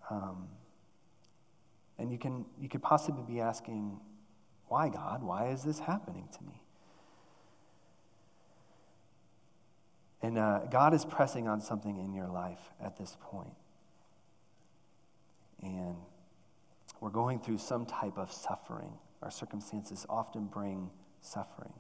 Um, 0.10 0.48
and 2.00 2.12
you, 2.12 2.18
can, 2.18 2.46
you 2.60 2.68
could 2.68 2.82
possibly 2.82 3.24
be 3.28 3.42
asking, 3.42 4.00
why, 4.68 4.90
God? 4.90 5.22
Why 5.22 5.50
is 5.50 5.64
this 5.64 5.80
happening 5.80 6.28
to 6.38 6.44
me? 6.44 6.64
And 10.22 10.38
uh, 10.38 10.62
God 10.70 10.94
is 10.94 11.06
pressing 11.06 11.48
on 11.48 11.62
something 11.62 11.98
in 11.98 12.14
your 12.14 12.28
life 12.28 12.60
at 12.84 12.98
this 12.98 13.16
point. 13.22 13.54
And 15.62 15.96
we're 17.00 17.10
going 17.10 17.40
through 17.40 17.58
some 17.58 17.86
type 17.86 18.18
of 18.18 18.32
suffering. 18.32 18.94
Our 19.22 19.32
circumstances 19.32 20.06
often 20.10 20.46
bring 20.46 20.90
suffering. 21.22 21.74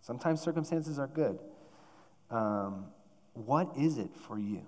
Sometimes 0.00 0.40
circumstances 0.40 0.98
are 0.98 1.06
good. 1.06 1.38
Um, 2.30 2.86
what 3.34 3.70
is 3.76 3.98
it 3.98 4.10
for 4.26 4.38
you? 4.38 4.62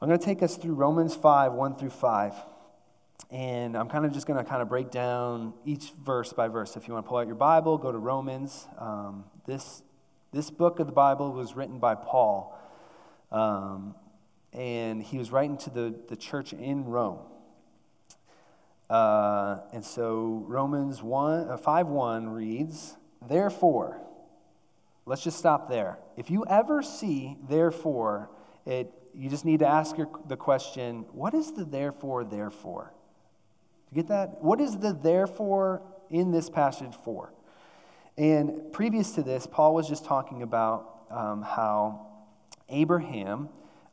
I'm 0.00 0.08
going 0.08 0.18
to 0.18 0.24
take 0.24 0.42
us 0.42 0.56
through 0.56 0.74
Romans 0.74 1.14
5, 1.14 1.52
1 1.52 1.76
through 1.76 1.90
5. 1.90 2.34
And 3.30 3.76
I'm 3.76 3.88
kind 3.88 4.04
of 4.04 4.12
just 4.12 4.26
going 4.26 4.42
to 4.42 4.48
kind 4.48 4.60
of 4.60 4.68
break 4.68 4.90
down 4.90 5.54
each 5.64 5.92
verse 6.04 6.32
by 6.32 6.48
verse. 6.48 6.76
If 6.76 6.86
you 6.86 6.94
want 6.94 7.06
to 7.06 7.08
pull 7.08 7.18
out 7.18 7.26
your 7.26 7.36
Bible, 7.36 7.78
go 7.78 7.90
to 7.90 7.98
Romans. 7.98 8.66
Um, 8.78 9.24
this 9.46 9.82
this 10.34 10.50
book 10.50 10.80
of 10.80 10.86
the 10.86 10.92
Bible 10.92 11.32
was 11.32 11.54
written 11.54 11.78
by 11.78 11.94
Paul, 11.94 12.58
um, 13.30 13.94
and 14.52 15.00
he 15.00 15.16
was 15.16 15.30
writing 15.30 15.56
to 15.58 15.70
the, 15.70 15.94
the 16.08 16.16
church 16.16 16.52
in 16.52 16.84
Rome. 16.84 17.20
Uh, 18.90 19.58
and 19.72 19.84
so 19.84 20.44
Romans 20.46 21.02
1, 21.02 21.48
uh, 21.48 21.56
5 21.56 21.86
1 21.86 22.28
reads, 22.28 22.96
Therefore, 23.26 24.00
let's 25.06 25.22
just 25.22 25.38
stop 25.38 25.68
there. 25.68 25.98
If 26.16 26.30
you 26.30 26.44
ever 26.48 26.82
see 26.82 27.36
therefore, 27.48 28.30
it, 28.66 28.92
you 29.14 29.30
just 29.30 29.44
need 29.44 29.60
to 29.60 29.68
ask 29.68 29.96
your, 29.96 30.10
the 30.26 30.36
question, 30.36 31.06
what 31.12 31.32
is 31.32 31.52
the 31.52 31.64
therefore, 31.64 32.24
therefore? 32.24 32.92
You 33.90 34.02
get 34.02 34.08
that? 34.08 34.42
What 34.42 34.60
is 34.60 34.78
the 34.78 34.92
therefore 34.92 35.82
in 36.10 36.32
this 36.32 36.50
passage 36.50 36.94
for? 37.04 37.32
And 38.16 38.72
previous 38.72 39.12
to 39.12 39.22
this, 39.22 39.46
Paul 39.46 39.74
was 39.74 39.88
just 39.88 40.04
talking 40.04 40.42
about 40.42 41.06
um, 41.10 41.42
how 41.42 42.06
Abraham, 42.68 43.48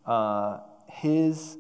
uh, 0.06 0.60
his, 0.88 1.58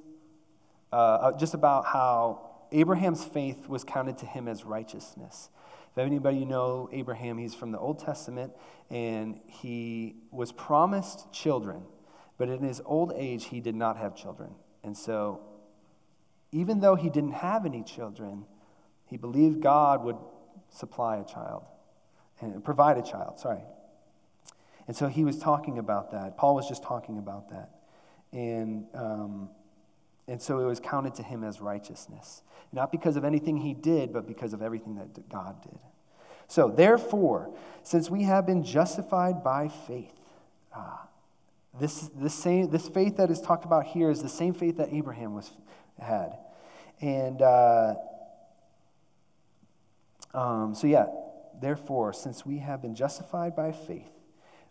uh, 0.94 0.96
uh, 0.96 1.38
just 1.38 1.56
about 1.56 1.86
how 1.86 2.52
Abraham's 2.72 3.24
faith 3.24 3.68
was 3.68 3.84
counted 3.84 4.20
to 4.20 4.26
him 4.28 4.48
as 4.48 4.64
righteousness. 4.64 5.50
If 5.92 5.98
anybody 5.98 6.38
you 6.38 6.46
know 6.46 6.88
Abraham, 6.92 7.38
he's 7.38 7.56
from 7.56 7.72
the 7.72 7.80
Old 7.80 8.00
Testament, 8.00 8.54
and 8.90 9.40
he 9.48 10.16
was 10.30 10.52
promised 10.52 11.32
children, 11.34 11.82
but 12.38 12.48
in 12.48 12.62
his 12.62 12.82
old 12.86 13.12
age, 13.16 13.46
he 13.46 13.60
did 13.60 13.76
not 13.76 13.98
have 13.98 14.16
children. 14.16 14.52
And 14.84 14.96
so, 14.96 15.42
even 16.52 16.80
though 16.80 16.96
he 16.96 17.10
didn't 17.10 17.34
have 17.34 17.66
any 17.66 17.84
children, 17.84 18.46
he 19.06 19.18
believed 19.18 19.62
God 19.62 20.04
would 20.04 20.18
supply 20.70 21.18
a 21.18 21.26
child 21.26 21.64
and 22.42 22.64
provide 22.64 22.98
a 22.98 23.02
child, 23.02 23.40
sorry. 23.40 23.62
And 24.88 24.96
so 24.96 25.08
he 25.08 25.24
was 25.24 25.38
talking 25.38 25.78
about 25.78 26.12
that. 26.12 26.38
Paul 26.38 26.56
was 26.56 26.68
just 26.68 26.84
talking 26.84 27.18
about 27.18 27.50
that. 27.50 27.70
And, 28.32 28.86
um, 28.94 29.50
and 30.28 30.42
so 30.42 30.60
it 30.60 30.66
was 30.66 30.80
counted 30.80 31.16
to 31.16 31.24
him 31.24 31.44
as 31.44 31.62
righteousness. 31.62 32.42
Not 32.74 32.92
because 32.92 33.16
of 33.16 33.26
anything 33.26 33.58
he 33.58 33.74
did, 33.74 34.14
but 34.14 34.28
because 34.28 34.54
of 34.54 34.62
everything 34.62 34.96
that 34.96 35.30
God 35.30 35.62
did. 35.62 35.78
So, 36.48 36.70
therefore, 36.70 37.54
since 37.84 38.10
we 38.10 38.24
have 38.24 38.46
been 38.46 38.64
justified 38.64 39.44
by 39.44 39.70
faith, 39.70 40.14
ah, 40.76 41.08
this, 41.80 42.10
this, 42.16 42.34
same, 42.34 42.70
this 42.70 42.90
faith 42.90 43.18
that 43.18 43.32
is 43.32 43.40
talked 43.40 43.64
about 43.64 43.86
here 43.86 44.10
is 44.10 44.22
the 44.22 44.30
same 44.30 44.54
faith 44.54 44.78
that 44.78 44.90
Abraham 44.92 45.34
was, 45.34 45.52
had. 46.00 46.38
And 47.00 47.42
uh, 47.42 47.96
um, 50.34 50.76
so, 50.76 50.88
yeah, 50.88 51.06
Therefore, 51.62 52.12
since 52.12 52.44
we 52.44 52.58
have 52.58 52.82
been 52.82 52.96
justified 52.96 53.56
by 53.56 53.72
faith, 53.72 54.12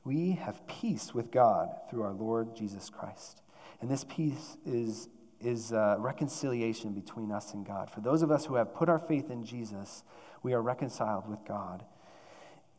we 0.04 0.32
have 0.32 0.66
peace 0.66 1.14
with 1.14 1.30
God 1.30 1.68
through 1.88 2.02
our 2.02 2.12
Lord 2.12 2.56
Jesus 2.56 2.90
Christ. 2.90 3.42
And 3.80 3.88
this 3.88 4.04
peace 4.04 4.56
is, 4.66 5.08
is 5.40 5.72
uh, 5.72 5.96
reconciliation 5.98 6.92
between 6.92 7.30
us 7.30 7.54
and 7.54 7.64
God. 7.64 7.90
For 7.90 8.00
those 8.00 8.22
of 8.22 8.32
us 8.32 8.44
who 8.44 8.56
have 8.56 8.74
put 8.74 8.88
our 8.88 8.98
faith 8.98 9.30
in 9.30 9.44
Jesus, 9.44 10.02
we 10.42 10.52
are 10.52 10.60
reconciled 10.60 11.28
with 11.28 11.44
God 11.46 11.84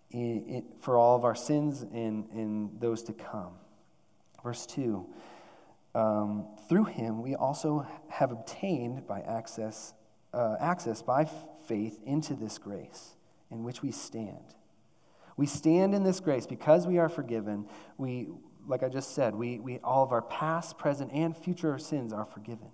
in, 0.09 0.43
in, 0.45 0.65
for 0.81 0.97
all 0.97 1.15
of 1.15 1.23
our 1.23 1.35
sins 1.35 1.81
and, 1.81 2.27
and 2.33 2.81
those 2.81 3.03
to 3.03 3.13
come. 3.13 3.53
Verse 4.43 4.65
2 4.65 5.05
um, 5.95 6.47
Through 6.67 6.85
him, 6.85 7.21
we 7.21 7.35
also 7.35 7.87
have 8.09 8.31
obtained 8.31 9.07
by 9.07 9.21
access, 9.21 9.93
uh, 10.33 10.57
access 10.59 11.01
by 11.01 11.29
faith 11.65 11.97
into 12.03 12.33
this 12.33 12.57
grace 12.57 13.15
in 13.51 13.63
which 13.63 13.81
we 13.81 13.91
stand, 13.91 14.55
We 15.37 15.45
stand 15.47 15.95
in 15.95 16.03
this 16.03 16.19
grace 16.19 16.45
because 16.45 16.85
we 16.85 16.97
are 16.99 17.09
forgiven. 17.09 17.65
We, 17.97 18.27
like 18.67 18.83
I 18.83 18.89
just 18.89 19.15
said, 19.15 19.33
we, 19.33 19.59
we, 19.59 19.79
all 19.79 20.03
of 20.03 20.11
our 20.11 20.21
past, 20.21 20.77
present, 20.77 21.11
and 21.13 21.35
future 21.35 21.77
sins 21.77 22.13
are 22.13 22.25
forgiven. 22.25 22.69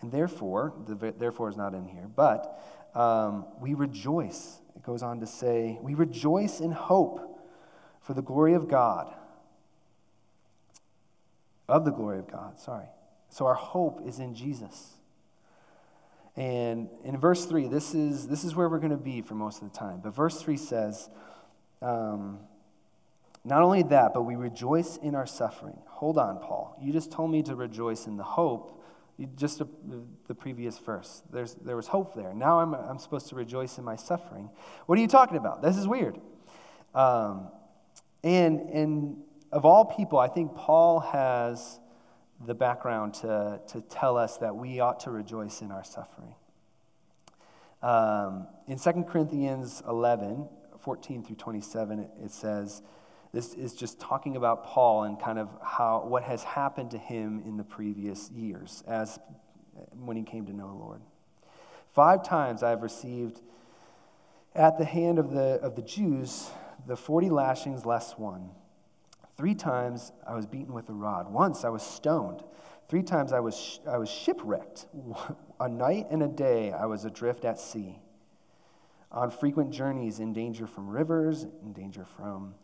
And 0.00 0.12
therefore, 0.12 0.74
the 0.86 1.12
therefore 1.18 1.48
is 1.48 1.56
not 1.56 1.74
in 1.74 1.86
here, 1.86 2.08
but 2.14 2.62
um, 2.94 3.46
we 3.60 3.74
rejoice. 3.74 4.60
It 4.76 4.82
goes 4.82 5.02
on 5.02 5.20
to 5.20 5.26
say, 5.26 5.78
we 5.80 5.94
rejoice 5.94 6.60
in 6.60 6.72
hope 6.72 7.40
for 8.00 8.14
the 8.14 8.22
glory 8.22 8.54
of 8.54 8.68
God. 8.68 9.12
Of 11.68 11.84
the 11.84 11.90
glory 11.90 12.18
of 12.18 12.30
God, 12.30 12.60
sorry. 12.60 12.86
So 13.28 13.46
our 13.46 13.54
hope 13.54 14.06
is 14.06 14.18
in 14.18 14.34
Jesus. 14.34 14.93
And 16.36 16.88
in 17.04 17.16
verse 17.16 17.44
3, 17.46 17.68
this 17.68 17.94
is, 17.94 18.26
this 18.26 18.44
is 18.44 18.54
where 18.54 18.68
we're 18.68 18.78
going 18.78 18.90
to 18.90 18.96
be 18.96 19.22
for 19.22 19.34
most 19.34 19.62
of 19.62 19.72
the 19.72 19.78
time. 19.78 20.00
But 20.02 20.14
verse 20.14 20.40
3 20.40 20.56
says, 20.56 21.08
um, 21.80 22.40
not 23.44 23.62
only 23.62 23.82
that, 23.84 24.14
but 24.14 24.22
we 24.22 24.36
rejoice 24.36 24.96
in 24.96 25.14
our 25.14 25.26
suffering. 25.26 25.78
Hold 25.86 26.18
on, 26.18 26.38
Paul. 26.38 26.76
You 26.80 26.92
just 26.92 27.12
told 27.12 27.30
me 27.30 27.42
to 27.44 27.54
rejoice 27.54 28.06
in 28.06 28.16
the 28.16 28.24
hope. 28.24 28.82
Just 29.36 29.62
the 30.26 30.34
previous 30.34 30.78
verse. 30.78 31.22
There's, 31.32 31.54
there 31.54 31.76
was 31.76 31.86
hope 31.86 32.16
there. 32.16 32.34
Now 32.34 32.58
I'm, 32.58 32.74
I'm 32.74 32.98
supposed 32.98 33.28
to 33.28 33.36
rejoice 33.36 33.78
in 33.78 33.84
my 33.84 33.94
suffering. 33.94 34.50
What 34.86 34.98
are 34.98 35.00
you 35.00 35.06
talking 35.06 35.36
about? 35.36 35.62
This 35.62 35.76
is 35.76 35.86
weird. 35.86 36.18
Um, 36.94 37.48
and, 38.24 38.60
and 38.70 39.16
of 39.52 39.64
all 39.64 39.84
people, 39.84 40.18
I 40.18 40.26
think 40.26 40.56
Paul 40.56 40.98
has 40.98 41.78
the 42.44 42.54
background 42.54 43.14
to, 43.14 43.60
to 43.68 43.80
tell 43.82 44.16
us 44.16 44.38
that 44.38 44.54
we 44.56 44.80
ought 44.80 45.00
to 45.00 45.10
rejoice 45.10 45.62
in 45.62 45.70
our 45.70 45.84
suffering. 45.84 46.34
Um, 47.82 48.46
in 48.66 48.78
2 48.78 49.04
Corinthians 49.08 49.82
11, 49.88 50.48
14 50.80 51.22
through 51.22 51.36
27, 51.36 51.98
it, 51.98 52.10
it 52.24 52.30
says, 52.30 52.82
this 53.32 53.54
is 53.54 53.74
just 53.74 53.98
talking 53.98 54.36
about 54.36 54.64
Paul 54.64 55.04
and 55.04 55.20
kind 55.20 55.38
of 55.38 55.48
how 55.60 56.04
what 56.06 56.22
has 56.22 56.44
happened 56.44 56.92
to 56.92 56.98
him 56.98 57.42
in 57.44 57.56
the 57.56 57.64
previous 57.64 58.30
years 58.30 58.84
as 58.86 59.18
when 59.98 60.16
he 60.16 60.22
came 60.22 60.46
to 60.46 60.52
know 60.52 60.68
the 60.68 60.74
Lord. 60.74 61.00
Five 61.92 62.22
times 62.22 62.62
I 62.62 62.70
have 62.70 62.82
received 62.82 63.40
at 64.54 64.78
the 64.78 64.84
hand 64.84 65.18
of 65.18 65.32
the, 65.32 65.58
of 65.62 65.74
the 65.74 65.82
Jews 65.82 66.48
the 66.86 66.96
40 66.96 67.30
lashings 67.30 67.84
less 67.84 68.12
one. 68.16 68.50
Three 69.36 69.54
times 69.54 70.12
I 70.26 70.34
was 70.34 70.46
beaten 70.46 70.72
with 70.72 70.88
a 70.88 70.92
rod. 70.92 71.32
Once 71.32 71.64
I 71.64 71.68
was 71.68 71.82
stoned. 71.82 72.42
Three 72.88 73.02
times 73.02 73.32
I 73.32 73.40
was, 73.40 73.80
I 73.88 73.98
was 73.98 74.08
shipwrecked. 74.08 74.86
A 75.60 75.68
night 75.68 76.06
and 76.10 76.22
a 76.22 76.28
day 76.28 76.72
I 76.72 76.86
was 76.86 77.04
adrift 77.04 77.44
at 77.44 77.58
sea. 77.60 78.00
On 79.12 79.30
frequent 79.30 79.70
journeys, 79.70 80.18
in 80.18 80.32
danger 80.32 80.66
from 80.66 80.88
rivers, 80.88 81.44
in 81.44 81.72
danger 81.72 82.04
from 82.04 82.54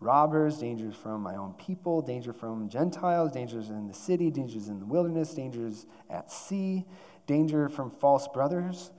robbers, 0.00 0.58
dangers 0.58 0.96
from 0.96 1.22
my 1.22 1.36
own 1.36 1.52
people, 1.54 2.00
danger 2.00 2.32
from 2.32 2.68
Gentiles, 2.70 3.32
dangers 3.32 3.68
in 3.68 3.86
the 3.86 3.94
city, 3.94 4.30
dangers 4.30 4.68
in 4.68 4.80
the 4.80 4.86
wilderness, 4.86 5.34
dangers 5.34 5.86
at 6.08 6.32
sea, 6.32 6.86
danger 7.26 7.68
from 7.68 7.90
false 7.90 8.26
brothers, 8.28 8.90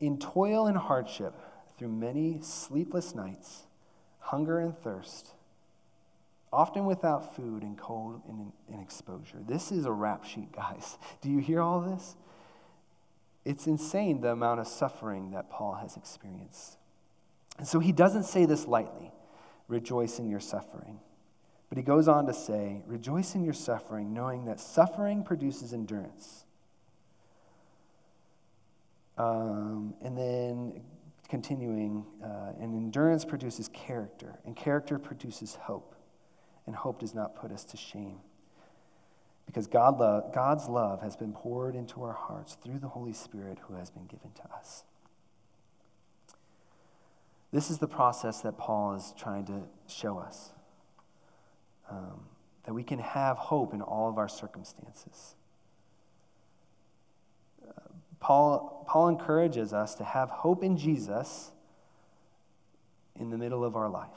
in 0.00 0.18
toil 0.18 0.66
and 0.66 0.76
hardship, 0.76 1.34
through 1.78 1.88
many 1.88 2.38
sleepless 2.42 3.14
nights, 3.14 3.62
hunger 4.20 4.58
and 4.58 4.76
thirst 4.78 5.33
often 6.54 6.86
without 6.86 7.34
food 7.34 7.62
and 7.62 7.76
cold 7.76 8.22
and, 8.28 8.52
and 8.72 8.80
exposure. 8.80 9.38
This 9.46 9.72
is 9.72 9.86
a 9.86 9.92
rap 9.92 10.24
sheet, 10.24 10.52
guys. 10.52 10.96
Do 11.20 11.28
you 11.28 11.38
hear 11.38 11.60
all 11.60 11.80
this? 11.80 12.16
It's 13.44 13.66
insane 13.66 14.20
the 14.20 14.30
amount 14.30 14.60
of 14.60 14.68
suffering 14.68 15.32
that 15.32 15.50
Paul 15.50 15.74
has 15.74 15.96
experienced. 15.96 16.78
And 17.58 17.66
so 17.66 17.78
he 17.80 17.92
doesn't 17.92 18.24
say 18.24 18.46
this 18.46 18.66
lightly 18.66 19.12
rejoice 19.68 20.18
in 20.18 20.28
your 20.28 20.40
suffering. 20.40 21.00
But 21.68 21.78
he 21.78 21.82
goes 21.82 22.06
on 22.06 22.26
to 22.26 22.34
say, 22.34 22.82
rejoice 22.86 23.34
in 23.34 23.42
your 23.42 23.54
suffering, 23.54 24.12
knowing 24.12 24.44
that 24.44 24.60
suffering 24.60 25.24
produces 25.24 25.72
endurance. 25.72 26.44
Um, 29.16 29.94
and 30.02 30.16
then 30.16 30.82
continuing, 31.28 32.04
uh, 32.22 32.52
and 32.60 32.74
endurance 32.74 33.24
produces 33.24 33.68
character, 33.68 34.38
and 34.44 34.54
character 34.54 34.98
produces 34.98 35.56
hope 35.56 35.93
and 36.66 36.74
hope 36.76 37.00
does 37.00 37.14
not 37.14 37.36
put 37.36 37.50
us 37.50 37.64
to 37.64 37.76
shame. 37.76 38.18
Because 39.46 39.66
God 39.66 39.98
lo- 39.98 40.30
God's 40.34 40.68
love 40.68 41.02
has 41.02 41.16
been 41.16 41.32
poured 41.32 41.74
into 41.74 42.02
our 42.02 42.12
hearts 42.12 42.56
through 42.62 42.78
the 42.78 42.88
Holy 42.88 43.12
Spirit 43.12 43.58
who 43.68 43.74
has 43.74 43.90
been 43.90 44.06
given 44.06 44.30
to 44.36 44.54
us. 44.54 44.84
This 47.52 47.70
is 47.70 47.78
the 47.78 47.86
process 47.86 48.40
that 48.40 48.58
Paul 48.58 48.94
is 48.94 49.14
trying 49.16 49.44
to 49.46 49.62
show 49.86 50.18
us 50.18 50.50
um, 51.88 52.24
that 52.64 52.74
we 52.74 52.82
can 52.82 52.98
have 52.98 53.36
hope 53.36 53.74
in 53.74 53.82
all 53.82 54.08
of 54.08 54.18
our 54.18 54.28
circumstances. 54.28 55.36
Uh, 57.62 57.72
Paul, 58.18 58.84
Paul 58.88 59.08
encourages 59.08 59.72
us 59.72 59.94
to 59.96 60.04
have 60.04 60.30
hope 60.30 60.64
in 60.64 60.76
Jesus 60.76 61.52
in 63.18 63.30
the 63.30 63.38
middle 63.38 63.64
of 63.64 63.76
our 63.76 63.88
life. 63.88 64.08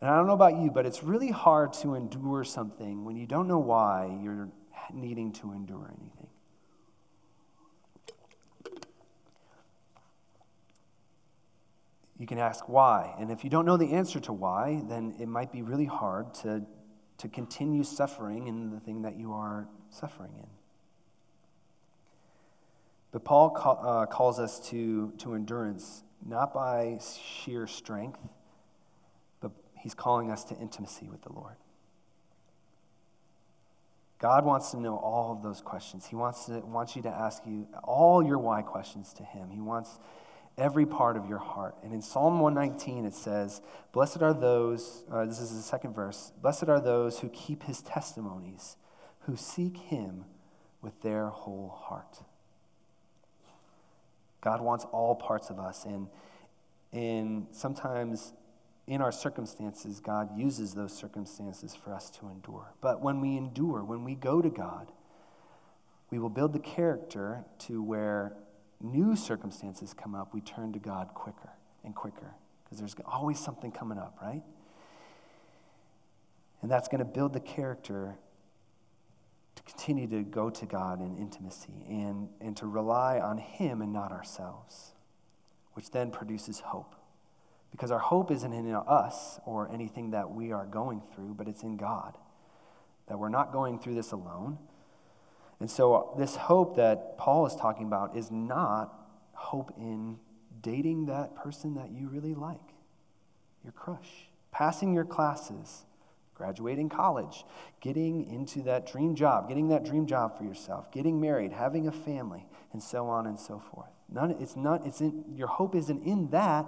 And 0.00 0.08
I 0.08 0.16
don't 0.16 0.26
know 0.26 0.34
about 0.34 0.56
you, 0.56 0.70
but 0.70 0.86
it's 0.86 1.02
really 1.02 1.30
hard 1.30 1.74
to 1.74 1.94
endure 1.94 2.42
something 2.42 3.04
when 3.04 3.16
you 3.16 3.26
don't 3.26 3.46
know 3.46 3.58
why 3.58 4.18
you're 4.22 4.48
needing 4.92 5.32
to 5.32 5.52
endure 5.52 5.92
anything. 6.00 6.26
You 12.18 12.26
can 12.26 12.38
ask 12.38 12.68
why. 12.68 13.14
And 13.18 13.30
if 13.30 13.44
you 13.44 13.50
don't 13.50 13.64
know 13.64 13.76
the 13.76 13.92
answer 13.92 14.20
to 14.20 14.32
why, 14.32 14.82
then 14.88 15.14
it 15.18 15.26
might 15.26 15.52
be 15.52 15.62
really 15.62 15.86
hard 15.86 16.34
to, 16.34 16.62
to 17.18 17.28
continue 17.28 17.82
suffering 17.82 18.46
in 18.46 18.70
the 18.70 18.80
thing 18.80 19.02
that 19.02 19.16
you 19.16 19.32
are 19.32 19.68
suffering 19.90 20.32
in. 20.36 20.46
But 23.12 23.24
Paul 23.24 23.50
call, 23.50 23.82
uh, 23.82 24.06
calls 24.06 24.38
us 24.38 24.60
to, 24.68 25.12
to 25.18 25.34
endurance 25.34 26.04
not 26.24 26.52
by 26.52 26.98
sheer 27.42 27.66
strength 27.66 28.20
He's 29.80 29.94
calling 29.94 30.30
us 30.30 30.44
to 30.44 30.56
intimacy 30.56 31.08
with 31.08 31.22
the 31.22 31.32
Lord. 31.32 31.56
God 34.18 34.44
wants 34.44 34.70
to 34.72 34.80
know 34.80 34.96
all 34.96 35.32
of 35.32 35.42
those 35.42 35.62
questions. 35.62 36.06
He 36.06 36.14
wants, 36.14 36.44
to, 36.44 36.60
wants 36.60 36.94
you 36.94 37.02
to 37.02 37.08
ask 37.08 37.42
you 37.46 37.66
all 37.82 38.22
your 38.22 38.38
why 38.38 38.60
questions 38.60 39.14
to 39.14 39.22
Him. 39.22 39.48
He 39.50 39.60
wants 39.60 39.98
every 40.58 40.84
part 40.84 41.16
of 41.16 41.26
your 41.26 41.38
heart. 41.38 41.74
And 41.82 41.94
in 41.94 42.02
Psalm 42.02 42.38
119, 42.40 43.06
it 43.06 43.14
says, 43.14 43.62
Blessed 43.92 44.20
are 44.20 44.34
those, 44.34 45.04
uh, 45.10 45.24
this 45.24 45.40
is 45.40 45.56
the 45.56 45.62
second 45.62 45.94
verse, 45.94 46.32
blessed 46.42 46.68
are 46.68 46.80
those 46.80 47.20
who 47.20 47.30
keep 47.30 47.62
His 47.62 47.80
testimonies, 47.80 48.76
who 49.20 49.36
seek 49.36 49.78
Him 49.78 50.26
with 50.82 51.00
their 51.00 51.28
whole 51.28 51.80
heart. 51.84 52.18
God 54.42 54.60
wants 54.60 54.84
all 54.92 55.14
parts 55.14 55.48
of 55.48 55.58
us. 55.58 55.84
And, 55.84 56.08
and 56.92 57.46
sometimes 57.52 58.32
in 58.90 59.00
our 59.00 59.12
circumstances, 59.12 60.00
God 60.00 60.36
uses 60.36 60.74
those 60.74 60.92
circumstances 60.92 61.76
for 61.76 61.94
us 61.94 62.10
to 62.10 62.28
endure. 62.28 62.74
But 62.80 63.00
when 63.00 63.20
we 63.20 63.36
endure, 63.36 63.84
when 63.84 64.02
we 64.02 64.16
go 64.16 64.42
to 64.42 64.50
God, 64.50 64.90
we 66.10 66.18
will 66.18 66.28
build 66.28 66.52
the 66.52 66.58
character 66.58 67.44
to 67.60 67.80
where 67.84 68.32
new 68.80 69.14
circumstances 69.14 69.94
come 69.94 70.16
up, 70.16 70.34
we 70.34 70.40
turn 70.40 70.72
to 70.72 70.80
God 70.80 71.10
quicker 71.14 71.50
and 71.84 71.94
quicker 71.94 72.34
because 72.64 72.78
there's 72.78 72.96
always 73.06 73.38
something 73.38 73.70
coming 73.70 73.96
up, 73.96 74.18
right? 74.20 74.42
And 76.60 76.68
that's 76.68 76.88
going 76.88 76.98
to 76.98 77.04
build 77.04 77.32
the 77.32 77.40
character 77.40 78.16
to 79.54 79.62
continue 79.62 80.08
to 80.08 80.24
go 80.24 80.50
to 80.50 80.66
God 80.66 81.00
in 81.00 81.16
intimacy 81.16 81.84
and, 81.88 82.28
and 82.40 82.56
to 82.56 82.66
rely 82.66 83.20
on 83.20 83.38
Him 83.38 83.82
and 83.82 83.92
not 83.92 84.10
ourselves, 84.10 84.94
which 85.74 85.92
then 85.92 86.10
produces 86.10 86.58
hope. 86.58 86.96
Because 87.70 87.90
our 87.90 87.98
hope 87.98 88.30
isn't 88.30 88.52
in 88.52 88.74
us 88.74 89.38
or 89.46 89.70
anything 89.72 90.10
that 90.10 90.30
we 90.30 90.52
are 90.52 90.66
going 90.66 91.02
through, 91.14 91.34
but 91.34 91.48
it's 91.48 91.62
in 91.62 91.76
God. 91.76 92.16
That 93.06 93.18
we're 93.18 93.28
not 93.28 93.52
going 93.52 93.78
through 93.78 93.94
this 93.94 94.12
alone. 94.12 94.58
And 95.60 95.70
so, 95.70 95.94
uh, 95.94 96.16
this 96.18 96.36
hope 96.36 96.76
that 96.76 97.18
Paul 97.18 97.46
is 97.46 97.54
talking 97.54 97.86
about 97.86 98.16
is 98.16 98.30
not 98.30 98.94
hope 99.32 99.72
in 99.76 100.18
dating 100.62 101.06
that 101.06 101.34
person 101.36 101.74
that 101.74 101.90
you 101.90 102.08
really 102.08 102.34
like, 102.34 102.74
your 103.62 103.72
crush, 103.72 104.28
passing 104.50 104.94
your 104.94 105.04
classes, 105.04 105.84
graduating 106.34 106.88
college, 106.88 107.44
getting 107.80 108.24
into 108.30 108.62
that 108.62 108.90
dream 108.90 109.14
job, 109.14 109.48
getting 109.48 109.68
that 109.68 109.84
dream 109.84 110.06
job 110.06 110.36
for 110.38 110.44
yourself, 110.44 110.90
getting 110.90 111.20
married, 111.20 111.52
having 111.52 111.86
a 111.86 111.92
family, 111.92 112.46
and 112.72 112.82
so 112.82 113.06
on 113.06 113.26
and 113.26 113.38
so 113.38 113.58
forth. 113.58 113.90
None, 114.08 114.30
it's 114.40 114.56
not, 114.56 114.86
it's 114.86 115.02
in, 115.02 115.24
your 115.34 115.48
hope 115.48 115.74
isn't 115.74 116.02
in 116.02 116.30
that, 116.30 116.66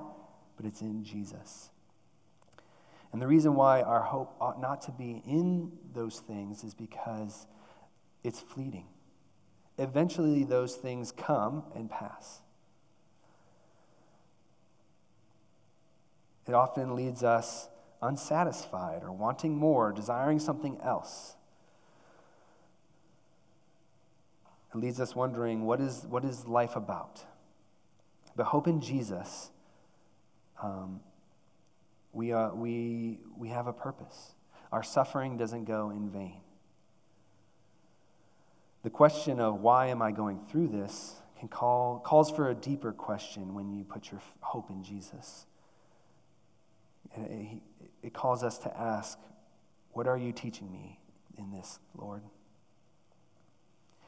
but 0.56 0.66
it's 0.66 0.80
in 0.80 1.04
Jesus. 1.04 1.70
And 3.12 3.20
the 3.20 3.26
reason 3.26 3.54
why 3.54 3.82
our 3.82 4.02
hope 4.02 4.34
ought 4.40 4.60
not 4.60 4.80
to 4.82 4.90
be 4.90 5.22
in 5.26 5.72
those 5.94 6.20
things 6.20 6.64
is 6.64 6.74
because 6.74 7.46
it's 8.24 8.40
fleeting. 8.40 8.86
Eventually, 9.78 10.44
those 10.44 10.76
things 10.76 11.12
come 11.12 11.64
and 11.74 11.90
pass. 11.90 12.40
It 16.46 16.54
often 16.54 16.94
leads 16.94 17.22
us 17.22 17.68
unsatisfied 18.00 19.02
or 19.02 19.12
wanting 19.12 19.56
more, 19.56 19.92
desiring 19.92 20.38
something 20.38 20.78
else. 20.82 21.36
It 24.74 24.78
leads 24.78 25.00
us 25.00 25.14
wondering 25.14 25.64
what 25.64 25.80
is, 25.80 26.04
what 26.08 26.24
is 26.24 26.46
life 26.46 26.76
about? 26.76 27.24
But 28.34 28.44
hope 28.46 28.66
in 28.66 28.80
Jesus, 28.80 29.50
um, 30.62 31.00
we, 32.12 32.32
uh, 32.32 32.50
we, 32.50 33.18
we 33.36 33.48
have 33.48 33.66
a 33.66 33.72
purpose. 33.72 34.34
Our 34.70 34.82
suffering 34.82 35.36
doesn't 35.36 35.64
go 35.64 35.90
in 35.90 36.10
vain. 36.10 36.40
The 38.82 38.90
question 38.90 39.40
of 39.40 39.60
why 39.60 39.88
am 39.88 40.02
I 40.02 40.12
going 40.12 40.40
through 40.50 40.68
this 40.68 41.16
can 41.42 41.48
call, 41.48 41.98
calls 41.98 42.30
for 42.30 42.50
a 42.50 42.54
deeper 42.54 42.92
question 42.92 43.54
when 43.54 43.72
you 43.72 43.82
put 43.82 44.12
your 44.12 44.20
hope 44.40 44.70
in 44.70 44.84
Jesus. 44.84 45.46
It, 47.16 47.60
it 48.02 48.14
calls 48.14 48.44
us 48.44 48.58
to 48.58 48.76
ask, 48.76 49.18
What 49.92 50.06
are 50.06 50.16
you 50.16 50.32
teaching 50.32 50.70
me 50.70 51.00
in 51.36 51.50
this, 51.50 51.80
Lord? 51.96 52.22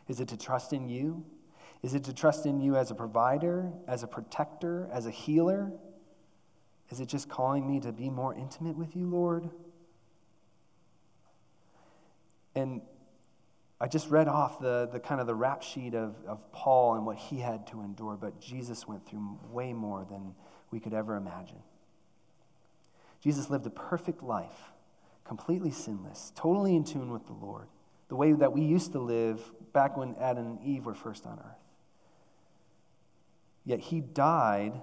Is 0.06 0.20
it 0.20 0.28
to 0.28 0.36
trust 0.36 0.72
in 0.72 0.88
you? 0.88 1.24
Is 1.82 1.94
it 1.94 2.04
to 2.04 2.12
trust 2.12 2.46
in 2.46 2.60
you 2.60 2.76
as 2.76 2.90
a 2.90 2.94
provider, 2.94 3.72
as 3.88 4.02
a 4.04 4.06
protector, 4.06 4.88
as 4.92 5.06
a 5.06 5.10
healer? 5.10 5.72
Is 6.90 7.00
it 7.00 7.06
just 7.06 7.28
calling 7.28 7.66
me 7.66 7.80
to 7.80 7.92
be 7.92 8.10
more 8.10 8.34
intimate 8.34 8.76
with 8.76 8.94
you, 8.94 9.06
Lord? 9.06 9.48
And 12.54 12.82
I 13.80 13.88
just 13.88 14.08
read 14.10 14.28
off 14.28 14.60
the, 14.60 14.88
the 14.92 15.00
kind 15.00 15.20
of 15.20 15.26
the 15.26 15.34
rap 15.34 15.62
sheet 15.62 15.94
of, 15.94 16.14
of 16.26 16.52
Paul 16.52 16.94
and 16.94 17.04
what 17.04 17.16
he 17.16 17.40
had 17.40 17.66
to 17.68 17.80
endure, 17.82 18.16
but 18.16 18.40
Jesus 18.40 18.86
went 18.86 19.06
through 19.06 19.38
way 19.50 19.72
more 19.72 20.06
than 20.08 20.34
we 20.70 20.78
could 20.78 20.94
ever 20.94 21.16
imagine. 21.16 21.62
Jesus 23.20 23.50
lived 23.50 23.66
a 23.66 23.70
perfect 23.70 24.22
life, 24.22 24.72
completely 25.24 25.70
sinless, 25.70 26.32
totally 26.36 26.76
in 26.76 26.84
tune 26.84 27.10
with 27.10 27.26
the 27.26 27.32
Lord, 27.32 27.66
the 28.08 28.16
way 28.16 28.32
that 28.32 28.52
we 28.52 28.62
used 28.62 28.92
to 28.92 29.00
live 29.00 29.40
back 29.72 29.96
when 29.96 30.14
Adam 30.20 30.46
and 30.46 30.62
Eve 30.62 30.86
were 30.86 30.94
first 30.94 31.26
on 31.26 31.38
earth. 31.38 31.58
Yet 33.64 33.80
he 33.80 34.00
died 34.00 34.80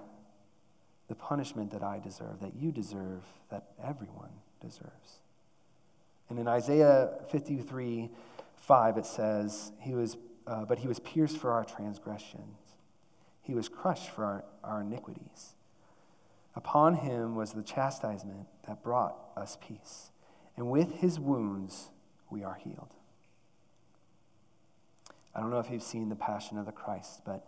the 1.12 1.16
punishment 1.16 1.70
that 1.72 1.82
I 1.82 1.98
deserve, 1.98 2.40
that 2.40 2.54
you 2.58 2.72
deserve, 2.72 3.22
that 3.50 3.64
everyone 3.84 4.30
deserves. 4.62 5.18
And 6.30 6.38
in 6.38 6.48
Isaiah 6.48 7.10
53 7.30 8.08
5, 8.62 8.96
it 8.96 9.04
says, 9.04 9.72
he 9.80 9.92
was, 9.92 10.16
uh, 10.46 10.64
But 10.64 10.78
he 10.78 10.88
was 10.88 11.00
pierced 11.00 11.36
for 11.36 11.50
our 11.50 11.66
transgressions, 11.66 12.56
he 13.42 13.52
was 13.52 13.68
crushed 13.68 14.08
for 14.08 14.24
our, 14.24 14.44
our 14.64 14.80
iniquities. 14.80 15.52
Upon 16.56 16.94
him 16.94 17.34
was 17.34 17.52
the 17.52 17.62
chastisement 17.62 18.46
that 18.66 18.82
brought 18.82 19.14
us 19.36 19.58
peace, 19.60 20.12
and 20.56 20.70
with 20.70 20.92
his 20.94 21.20
wounds 21.20 21.90
we 22.30 22.42
are 22.42 22.54
healed. 22.54 22.94
I 25.34 25.40
don't 25.40 25.50
know 25.50 25.58
if 25.58 25.70
you've 25.70 25.82
seen 25.82 26.08
The 26.08 26.16
Passion 26.16 26.56
of 26.56 26.64
the 26.64 26.72
Christ, 26.72 27.20
but 27.26 27.46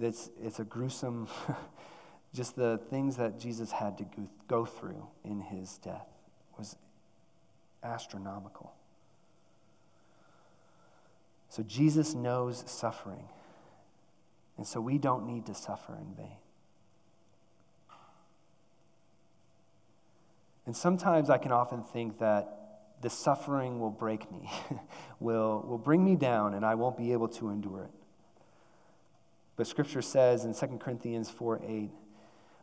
it's, 0.00 0.30
it's 0.40 0.60
a 0.60 0.64
gruesome, 0.64 1.26
just 2.34 2.56
the 2.56 2.78
things 2.90 3.16
that 3.16 3.40
Jesus 3.40 3.72
had 3.72 3.98
to 3.98 4.06
go 4.48 4.64
through 4.64 5.06
in 5.24 5.40
his 5.40 5.78
death 5.78 6.06
was 6.56 6.76
astronomical. 7.82 8.72
So 11.48 11.62
Jesus 11.62 12.14
knows 12.14 12.62
suffering. 12.66 13.28
And 14.56 14.66
so 14.66 14.80
we 14.80 14.98
don't 14.98 15.26
need 15.26 15.46
to 15.46 15.54
suffer 15.54 15.94
in 15.94 16.14
vain. 16.14 16.36
And 20.66 20.76
sometimes 20.76 21.30
I 21.30 21.38
can 21.38 21.52
often 21.52 21.82
think 21.82 22.18
that 22.18 22.58
the 23.00 23.08
suffering 23.08 23.80
will 23.80 23.90
break 23.90 24.30
me, 24.30 24.50
will, 25.20 25.64
will 25.66 25.78
bring 25.78 26.04
me 26.04 26.16
down, 26.16 26.52
and 26.52 26.66
I 26.66 26.74
won't 26.74 26.98
be 26.98 27.12
able 27.12 27.28
to 27.28 27.48
endure 27.48 27.84
it. 27.84 27.90
But 29.56 29.66
Scripture 29.66 30.02
says 30.02 30.44
in 30.44 30.54
2 30.54 30.78
Corinthians 30.78 31.30
4 31.30 31.62
8, 31.66 31.90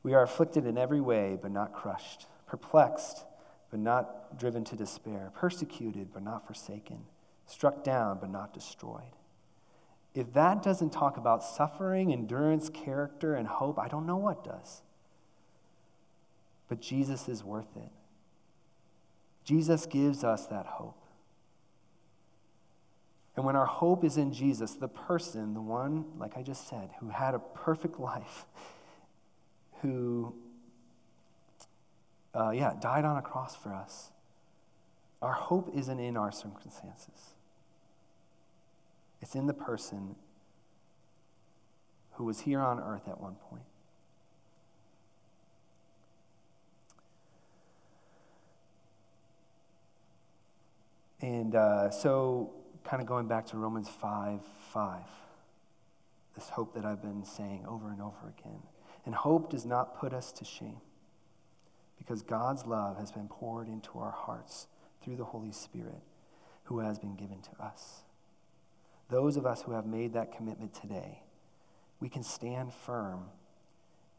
we 0.06 0.14
are 0.14 0.22
afflicted 0.22 0.68
in 0.68 0.78
every 0.78 1.02
way, 1.02 1.36
but 1.42 1.50
not 1.50 1.74
crushed, 1.74 2.28
perplexed, 2.46 3.26
but 3.72 3.80
not 3.80 4.38
driven 4.38 4.64
to 4.64 4.76
despair, 4.76 5.32
persecuted, 5.34 6.14
but 6.14 6.22
not 6.22 6.46
forsaken, 6.46 7.00
struck 7.48 7.84
down, 7.84 8.20
but 8.22 8.30
not 8.30 8.54
destroyed. 8.54 9.16
If 10.14 10.32
that 10.34 10.62
doesn't 10.62 10.92
talk 10.92 11.18
about 11.18 11.44
suffering, 11.44 12.14
endurance, 12.14 12.70
character, 12.70 13.34
and 13.34 13.48
hope, 13.48 13.80
I 13.80 13.88
don't 13.88 14.06
know 14.06 14.18
what 14.18 14.44
does. 14.44 14.84
But 16.70 16.82
Jesus 16.82 17.28
is 17.28 17.44
worth 17.44 17.76
it. 17.76 17.90
Jesus 19.44 19.88
gives 19.88 20.24
us 20.24 20.46
that 20.46 20.68
hope. 20.68 21.02
And 23.36 23.44
when 23.44 23.56
our 23.56 23.66
hope 23.66 24.04
is 24.04 24.18
in 24.18 24.32
Jesus, 24.32 24.74
the 24.76 24.88
person, 24.88 25.56
the 25.56 25.62
one, 25.62 26.06
like 26.20 26.38
I 26.38 26.44
just 26.44 26.70
said, 26.70 26.92
who 27.00 27.10
had 27.10 27.34
a 27.34 27.40
perfect 27.40 28.00
life, 28.00 28.46
who, 29.86 30.34
uh, 32.34 32.50
yeah, 32.50 32.74
died 32.82 33.06
on 33.06 33.18
a 33.18 33.22
cross 33.22 33.56
for 33.56 33.74
us, 33.74 34.10
our 35.22 35.34
hope 35.34 35.72
isn't 35.76 36.00
in 36.00 36.18
our 36.18 36.32
circumstances. 36.32 37.36
It's 39.22 39.36
in 39.36 39.46
the 39.46 39.54
person 39.54 40.16
who 42.14 42.24
was 42.24 42.42
here 42.42 42.62
on 42.62 42.80
earth 42.80 43.08
at 43.08 43.22
one 43.22 43.36
point. 43.50 43.64
And 51.22 51.56
uh, 51.56 51.90
so, 51.92 52.54
kind 52.84 53.02
of 53.02 53.08
going 53.08 53.28
back 53.28 53.48
to 53.48 53.58
Romans 53.58 53.90
5 53.90 54.42
5, 54.74 55.02
this 56.36 56.50
hope 56.50 56.74
that 56.76 56.86
I've 56.86 57.02
been 57.02 57.24
saying 57.24 57.66
over 57.68 57.90
and 57.90 58.02
over 58.02 58.34
again. 58.38 58.62
And 59.06 59.14
hope 59.14 59.52
does 59.52 59.66
not 59.66 60.00
put 60.00 60.14
us 60.14 60.32
to 60.34 60.46
shame 60.46 60.82
because 61.98 62.22
God's 62.22 62.66
love 62.66 62.98
has 62.98 63.12
been 63.12 63.28
poured 63.28 63.68
into 63.68 64.00
our 64.00 64.12
hearts 64.12 64.68
through 65.02 65.16
the 65.16 65.26
Holy 65.26 65.52
Spirit 65.52 66.02
who 66.66 66.80
has 66.80 67.00
been 67.00 67.16
given 67.16 67.42
to 67.42 67.64
us. 67.64 68.02
Those 69.10 69.38
of 69.38 69.46
us 69.46 69.62
who 69.62 69.74
have 69.74 69.86
made 69.86 70.14
that 70.14 70.36
commitment 70.36 70.74
today, 70.74 71.22
we 72.00 72.10
can 72.10 72.24
stand 72.24 72.74
firm 72.74 73.26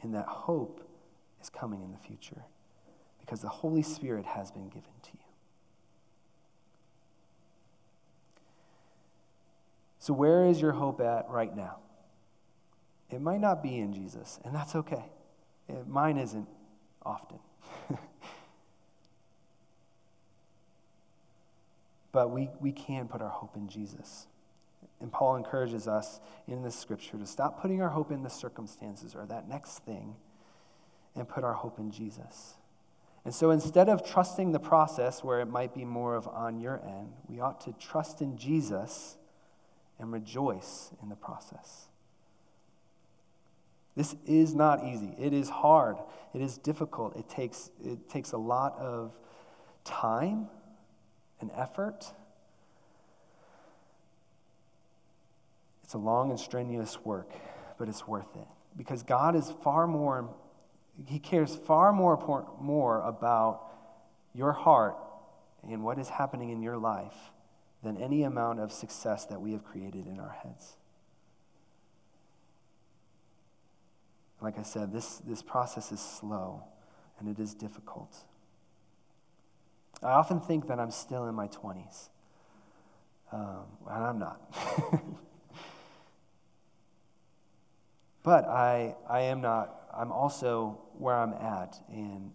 in 0.02 0.12
that 0.12 0.26
hope 0.26 0.88
is 1.42 1.50
coming 1.50 1.82
in 1.82 1.90
the 1.90 1.98
future 1.98 2.42
because 3.20 3.40
the 3.40 3.48
Holy 3.48 3.82
Spirit 3.82 4.24
has 4.24 4.50
been 4.52 4.68
given 4.68 4.92
to 5.02 5.10
you. 5.12 5.18
So, 9.98 10.14
where 10.14 10.46
is 10.46 10.60
your 10.60 10.72
hope 10.72 11.00
at 11.00 11.28
right 11.28 11.54
now? 11.54 11.78
It 13.10 13.20
might 13.20 13.40
not 13.40 13.62
be 13.62 13.78
in 13.78 13.92
Jesus, 13.92 14.40
and 14.44 14.54
that's 14.54 14.74
okay. 14.74 15.04
It, 15.68 15.86
mine 15.86 16.18
isn't 16.18 16.48
often. 17.04 17.38
but 22.12 22.30
we, 22.30 22.48
we 22.60 22.72
can 22.72 23.06
put 23.08 23.22
our 23.22 23.28
hope 23.28 23.56
in 23.56 23.68
Jesus. 23.68 24.26
And 25.00 25.12
Paul 25.12 25.36
encourages 25.36 25.86
us 25.86 26.20
in 26.48 26.62
this 26.62 26.74
scripture 26.74 27.18
to 27.18 27.26
stop 27.26 27.60
putting 27.60 27.82
our 27.82 27.90
hope 27.90 28.10
in 28.10 28.22
the 28.22 28.30
circumstances 28.30 29.14
or 29.14 29.26
that 29.26 29.48
next 29.48 29.80
thing 29.80 30.16
and 31.14 31.28
put 31.28 31.44
our 31.44 31.52
hope 31.52 31.78
in 31.78 31.90
Jesus. 31.90 32.54
And 33.24 33.34
so 33.34 33.50
instead 33.50 33.88
of 33.88 34.08
trusting 34.08 34.52
the 34.52 34.60
process 34.60 35.24
where 35.24 35.40
it 35.40 35.46
might 35.46 35.74
be 35.74 35.84
more 35.84 36.14
of 36.14 36.28
on 36.28 36.60
your 36.60 36.80
end, 36.86 37.12
we 37.28 37.40
ought 37.40 37.60
to 37.62 37.72
trust 37.72 38.20
in 38.22 38.36
Jesus 38.36 39.16
and 39.98 40.12
rejoice 40.12 40.90
in 41.02 41.08
the 41.08 41.16
process. 41.16 41.88
This 43.96 44.14
is 44.26 44.54
not 44.54 44.84
easy. 44.84 45.14
It 45.18 45.32
is 45.32 45.48
hard. 45.48 45.96
It 46.34 46.42
is 46.42 46.58
difficult. 46.58 47.16
It 47.16 47.28
takes, 47.28 47.70
it 47.82 48.08
takes 48.08 48.32
a 48.32 48.38
lot 48.38 48.76
of 48.78 49.16
time 49.84 50.48
and 51.40 51.50
effort. 51.56 52.12
It's 55.82 55.94
a 55.94 55.98
long 55.98 56.30
and 56.30 56.38
strenuous 56.38 57.04
work, 57.04 57.30
but 57.78 57.88
it's 57.88 58.06
worth 58.06 58.36
it 58.36 58.46
because 58.76 59.02
God 59.02 59.34
is 59.34 59.52
far 59.62 59.86
more, 59.86 60.28
He 61.06 61.18
cares 61.18 61.56
far 61.56 61.92
more, 61.92 62.54
more 62.60 63.00
about 63.00 63.62
your 64.34 64.52
heart 64.52 64.96
and 65.62 65.82
what 65.82 65.98
is 65.98 66.08
happening 66.08 66.50
in 66.50 66.62
your 66.62 66.76
life 66.76 67.14
than 67.82 67.96
any 67.96 68.22
amount 68.22 68.60
of 68.60 68.72
success 68.72 69.24
that 69.26 69.40
we 69.40 69.52
have 69.52 69.64
created 69.64 70.06
in 70.06 70.20
our 70.20 70.36
heads. 70.42 70.76
Like 74.40 74.58
I 74.58 74.62
said, 74.62 74.92
this, 74.92 75.16
this 75.18 75.42
process 75.42 75.92
is 75.92 76.00
slow 76.00 76.62
and 77.18 77.28
it 77.28 77.40
is 77.40 77.54
difficult. 77.54 78.24
I 80.02 80.10
often 80.10 80.40
think 80.40 80.68
that 80.68 80.78
I'm 80.78 80.90
still 80.90 81.26
in 81.26 81.34
my 81.34 81.48
20s, 81.48 82.10
um, 83.32 83.64
and 83.88 84.04
I'm 84.04 84.18
not. 84.18 84.40
But 88.26 88.48
I, 88.48 88.96
I 89.08 89.20
am 89.20 89.40
not, 89.40 89.82
I'm 89.96 90.10
also 90.10 90.80
where 90.98 91.14
I'm 91.14 91.32
at. 91.32 91.78
And 91.88 92.32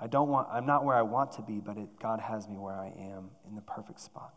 I 0.00 0.08
don't 0.08 0.28
want, 0.28 0.48
I'm 0.50 0.66
not 0.66 0.84
where 0.84 0.96
I 0.96 1.02
want 1.02 1.30
to 1.34 1.42
be, 1.42 1.60
but 1.60 1.76
it, 1.76 2.00
God 2.00 2.18
has 2.18 2.48
me 2.48 2.56
where 2.58 2.74
I 2.74 2.88
am 2.88 3.30
in 3.46 3.54
the 3.54 3.60
perfect 3.60 4.00
spot. 4.00 4.34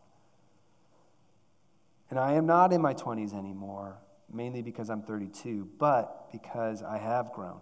And 2.10 2.16
I 2.16 2.34
am 2.34 2.46
not 2.46 2.72
in 2.72 2.80
my 2.80 2.94
20s 2.94 3.36
anymore, 3.36 3.96
mainly 4.32 4.62
because 4.62 4.90
I'm 4.90 5.02
32, 5.02 5.68
but 5.78 6.30
because 6.32 6.82
I 6.82 6.98
have 6.98 7.32
grown. 7.32 7.60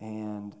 And 0.00 0.54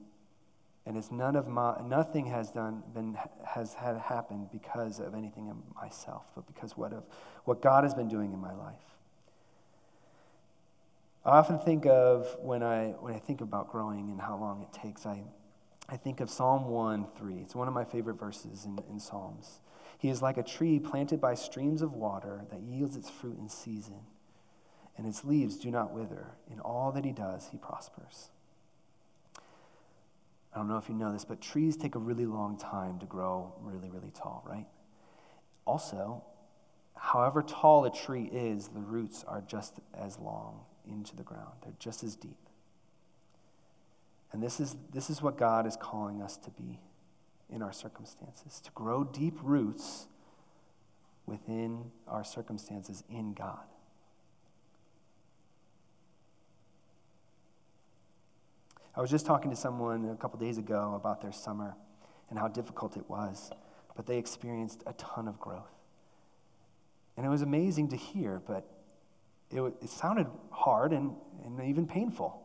and 0.86 0.96
it's 0.96 1.12
none 1.12 1.36
of 1.36 1.46
my 1.48 1.80
nothing 1.82 2.26
has 2.26 2.50
done 2.50 2.82
been 2.94 3.16
has 3.46 3.74
had 3.74 3.98
happened 3.98 4.48
because 4.50 5.00
of 5.00 5.14
anything 5.14 5.48
in 5.48 5.62
myself, 5.74 6.24
but 6.34 6.46
because 6.46 6.76
what 6.76 6.92
of 6.92 7.04
what 7.44 7.60
God 7.60 7.84
has 7.84 7.94
been 7.94 8.08
doing 8.08 8.32
in 8.32 8.38
my 8.38 8.54
life. 8.54 8.76
I 11.24 11.32
often 11.32 11.58
think 11.58 11.84
of 11.84 12.34
when 12.40 12.62
I 12.62 12.94
when 13.00 13.14
I 13.14 13.18
think 13.18 13.42
about 13.42 13.70
growing 13.70 14.10
and 14.10 14.20
how 14.20 14.38
long 14.38 14.62
it 14.62 14.72
takes, 14.72 15.04
I 15.04 15.24
I 15.90 15.96
think 15.96 16.20
of 16.20 16.30
Psalm 16.30 16.66
1 16.66 17.06
3. 17.16 17.34
It's 17.36 17.54
one 17.54 17.68
of 17.68 17.74
my 17.74 17.84
favorite 17.84 18.18
verses 18.18 18.64
in, 18.64 18.78
in 18.90 18.98
Psalms. 18.98 19.60
He 19.98 20.10
is 20.10 20.22
like 20.22 20.36
a 20.36 20.42
tree 20.42 20.78
planted 20.78 21.20
by 21.20 21.34
streams 21.34 21.82
of 21.82 21.92
water 21.92 22.44
that 22.50 22.60
yields 22.60 22.96
its 22.96 23.10
fruit 23.10 23.38
in 23.38 23.48
season, 23.48 24.00
and 24.98 25.06
its 25.06 25.24
leaves 25.24 25.56
do 25.56 25.70
not 25.70 25.94
wither. 25.94 26.32
In 26.52 26.60
all 26.60 26.92
that 26.92 27.04
he 27.04 27.12
does, 27.12 27.48
he 27.50 27.56
prospers. 27.56 28.28
I 30.52 30.58
don't 30.58 30.68
know 30.68 30.76
if 30.76 30.88
you 30.88 30.94
know 30.94 31.12
this, 31.12 31.24
but 31.24 31.40
trees 31.40 31.76
take 31.76 31.94
a 31.94 32.00
really 32.00 32.26
long 32.26 32.58
time 32.58 32.98
to 32.98 33.06
grow 33.06 33.54
really, 33.62 33.88
really 33.88 34.10
tall, 34.10 34.44
right? 34.46 34.66
Also, 35.64 36.24
however 36.96 37.42
tall 37.42 37.84
a 37.84 37.90
tree 37.90 38.28
is, 38.32 38.68
the 38.68 38.80
roots 38.80 39.24
are 39.28 39.40
just 39.40 39.78
as 39.96 40.18
long 40.18 40.60
into 40.86 41.14
the 41.14 41.22
ground, 41.22 41.52
they're 41.62 41.72
just 41.78 42.02
as 42.02 42.16
deep. 42.16 42.38
And 44.32 44.42
this 44.42 44.58
is, 44.58 44.76
this 44.92 45.08
is 45.08 45.22
what 45.22 45.38
God 45.38 45.66
is 45.66 45.76
calling 45.76 46.20
us 46.20 46.36
to 46.38 46.50
be 46.50 46.80
in 47.50 47.62
our 47.62 47.72
circumstances 47.72 48.60
to 48.60 48.70
grow 48.72 49.04
deep 49.04 49.38
roots 49.42 50.06
within 51.24 51.92
our 52.06 52.24
circumstances 52.24 53.04
in 53.08 53.32
God. 53.32 53.64
I 58.98 59.00
was 59.00 59.12
just 59.12 59.26
talking 59.26 59.52
to 59.52 59.56
someone 59.56 60.10
a 60.10 60.16
couple 60.16 60.40
days 60.40 60.58
ago 60.58 60.94
about 60.96 61.20
their 61.22 61.30
summer 61.30 61.76
and 62.30 62.38
how 62.38 62.48
difficult 62.48 62.96
it 62.96 63.08
was, 63.08 63.48
but 63.94 64.06
they 64.06 64.18
experienced 64.18 64.82
a 64.88 64.92
ton 64.94 65.28
of 65.28 65.38
growth. 65.38 65.70
And 67.16 67.24
it 67.24 67.28
was 67.28 67.42
amazing 67.42 67.90
to 67.90 67.96
hear, 67.96 68.42
but 68.44 68.68
it, 69.52 69.60
it 69.80 69.88
sounded 69.88 70.26
hard 70.50 70.92
and, 70.92 71.14
and 71.44 71.62
even 71.62 71.86
painful. 71.86 72.42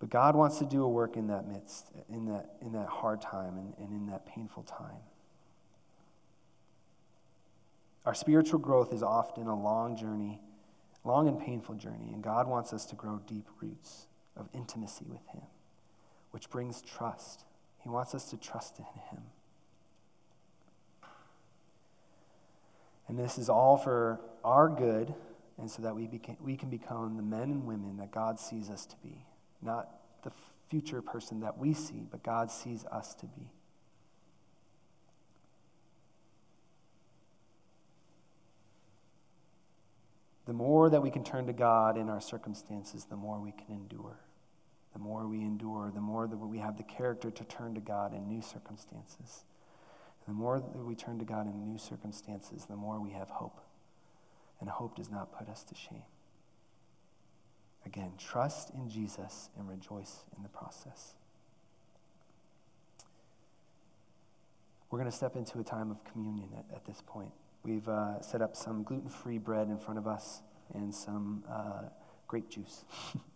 But 0.00 0.10
God 0.10 0.34
wants 0.34 0.58
to 0.58 0.64
do 0.64 0.82
a 0.82 0.88
work 0.88 1.16
in 1.16 1.28
that 1.28 1.46
midst, 1.46 1.92
in 2.08 2.26
that, 2.26 2.56
in 2.60 2.72
that 2.72 2.88
hard 2.88 3.22
time 3.22 3.56
and, 3.56 3.72
and 3.78 3.92
in 3.92 4.06
that 4.08 4.26
painful 4.26 4.64
time. 4.64 4.98
Our 8.04 8.14
spiritual 8.14 8.58
growth 8.58 8.92
is 8.92 9.04
often 9.04 9.46
a 9.46 9.56
long 9.56 9.96
journey, 9.96 10.40
long 11.04 11.28
and 11.28 11.38
painful 11.38 11.76
journey, 11.76 12.10
and 12.12 12.20
God 12.20 12.48
wants 12.48 12.72
us 12.72 12.84
to 12.86 12.96
grow 12.96 13.20
deep 13.28 13.46
roots 13.60 14.08
of 14.36 14.48
intimacy 14.54 15.04
with 15.08 15.26
Him, 15.28 15.42
which 16.30 16.50
brings 16.50 16.82
trust. 16.82 17.44
He 17.82 17.88
wants 17.88 18.14
us 18.14 18.30
to 18.30 18.36
trust 18.36 18.78
in 18.78 18.84
Him. 18.84 19.22
And 23.08 23.18
this 23.18 23.38
is 23.38 23.48
all 23.48 23.76
for 23.76 24.20
our 24.44 24.68
good, 24.68 25.14
and 25.58 25.70
so 25.70 25.82
that 25.82 25.94
we, 25.94 26.06
beca- 26.06 26.40
we 26.40 26.56
can 26.56 26.68
become 26.68 27.16
the 27.16 27.22
men 27.22 27.42
and 27.42 27.66
women 27.66 27.96
that 27.98 28.10
God 28.10 28.38
sees 28.40 28.68
us 28.68 28.84
to 28.86 28.96
be 29.02 29.24
not 29.62 29.88
the 30.22 30.32
future 30.68 31.02
person 31.02 31.40
that 31.40 31.58
we 31.58 31.72
see, 31.72 32.06
but 32.10 32.22
God 32.22 32.50
sees 32.50 32.84
us 32.86 33.14
to 33.14 33.26
be. 33.26 33.50
The 40.46 40.52
more 40.52 40.88
that 40.88 41.02
we 41.02 41.10
can 41.10 41.24
turn 41.24 41.46
to 41.46 41.52
God 41.52 41.96
in 41.96 42.08
our 42.08 42.20
circumstances, 42.20 43.04
the 43.04 43.16
more 43.16 43.40
we 43.40 43.50
can 43.50 43.74
endure. 43.74 44.20
The 44.96 45.02
more 45.02 45.26
we 45.26 45.42
endure, 45.42 45.92
the 45.94 46.00
more 46.00 46.26
that 46.26 46.38
we 46.38 46.56
have 46.56 46.78
the 46.78 46.82
character 46.82 47.30
to 47.30 47.44
turn 47.44 47.74
to 47.74 47.82
God 47.82 48.14
in 48.14 48.30
new 48.30 48.40
circumstances. 48.40 49.44
The 50.26 50.32
more 50.32 50.58
that 50.58 50.86
we 50.86 50.94
turn 50.94 51.18
to 51.18 51.24
God 51.26 51.46
in 51.46 51.70
new 51.70 51.76
circumstances, 51.76 52.64
the 52.64 52.76
more 52.76 52.98
we 52.98 53.10
have 53.10 53.28
hope. 53.28 53.60
And 54.58 54.70
hope 54.70 54.96
does 54.96 55.10
not 55.10 55.36
put 55.38 55.50
us 55.50 55.64
to 55.64 55.74
shame. 55.74 56.04
Again, 57.84 58.12
trust 58.16 58.70
in 58.70 58.88
Jesus 58.88 59.50
and 59.58 59.68
rejoice 59.68 60.24
in 60.34 60.42
the 60.42 60.48
process. 60.48 61.12
We're 64.90 64.98
going 64.98 65.10
to 65.10 65.16
step 65.16 65.36
into 65.36 65.58
a 65.58 65.64
time 65.64 65.90
of 65.90 66.02
communion 66.10 66.48
at, 66.56 66.74
at 66.74 66.86
this 66.86 67.02
point. 67.06 67.32
We've 67.64 67.86
uh, 67.86 68.22
set 68.22 68.40
up 68.40 68.56
some 68.56 68.82
gluten 68.82 69.10
free 69.10 69.36
bread 69.36 69.68
in 69.68 69.76
front 69.76 69.98
of 69.98 70.06
us 70.06 70.40
and 70.72 70.94
some 70.94 71.44
uh, 71.50 71.82
grape 72.26 72.48
juice. 72.48 72.84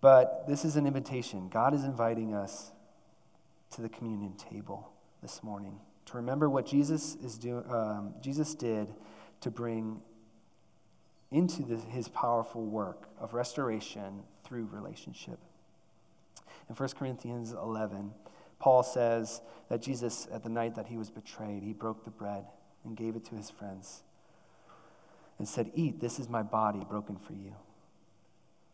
but 0.00 0.46
this 0.46 0.64
is 0.64 0.76
an 0.76 0.86
invitation. 0.86 1.48
God 1.48 1.74
is 1.74 1.84
inviting 1.84 2.34
us 2.34 2.72
to 3.72 3.82
the 3.82 3.88
communion 3.88 4.34
table 4.36 4.92
this 5.22 5.42
morning 5.42 5.80
to 6.06 6.16
remember 6.16 6.48
what 6.48 6.66
Jesus, 6.66 7.16
is 7.16 7.36
do, 7.36 7.62
um, 7.68 8.14
Jesus 8.22 8.54
did 8.54 8.94
to 9.40 9.50
bring 9.50 10.00
into 11.30 11.62
the, 11.62 11.76
his 11.76 12.08
powerful 12.08 12.64
work 12.64 13.08
of 13.20 13.34
restoration 13.34 14.22
through 14.44 14.68
relationship. 14.72 15.38
In 16.68 16.76
1 16.76 16.88
Corinthians 16.90 17.52
11, 17.52 18.12
Paul 18.58 18.82
says 18.82 19.40
that 19.68 19.82
Jesus, 19.82 20.28
at 20.32 20.42
the 20.42 20.48
night 20.48 20.76
that 20.76 20.86
he 20.86 20.96
was 20.96 21.10
betrayed, 21.10 21.62
he 21.62 21.72
broke 21.72 22.04
the 22.04 22.10
bread 22.10 22.44
and 22.84 22.96
gave 22.96 23.16
it 23.16 23.24
to 23.26 23.34
his 23.34 23.50
friends 23.50 24.02
and 25.38 25.46
said, 25.46 25.70
Eat, 25.74 26.00
this 26.00 26.18
is 26.18 26.28
my 26.28 26.42
body 26.42 26.82
broken 26.88 27.16
for 27.16 27.32
you. 27.32 27.54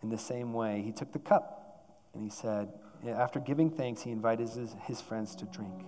In 0.02 0.08
the 0.08 0.18
same 0.18 0.52
way, 0.52 0.82
he 0.84 0.92
took 0.92 1.12
the 1.12 1.18
cup 1.18 1.86
and 2.14 2.22
he 2.22 2.30
said, 2.30 2.72
after 3.06 3.40
giving 3.40 3.70
thanks, 3.70 4.02
he 4.02 4.10
invited 4.10 4.48
his, 4.48 4.74
his 4.86 5.00
friends 5.00 5.34
to 5.36 5.44
drink. 5.46 5.84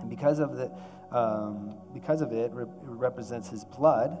And 0.00 0.08
because 0.08 0.38
of, 0.38 0.56
the, 0.56 0.70
um, 1.10 1.76
because 1.92 2.20
of 2.20 2.32
it, 2.32 2.52
it 2.52 2.68
represents 2.82 3.48
his 3.48 3.64
blood 3.64 4.18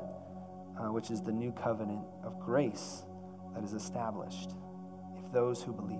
uh, 0.78 0.92
which 0.92 1.10
is 1.10 1.20
the 1.20 1.32
new 1.32 1.52
covenant 1.52 2.02
of 2.24 2.38
grace 2.38 3.02
that 3.54 3.64
is 3.64 3.72
established 3.72 4.50
if 5.16 5.32
those 5.32 5.62
who 5.62 5.72
believe. 5.72 5.98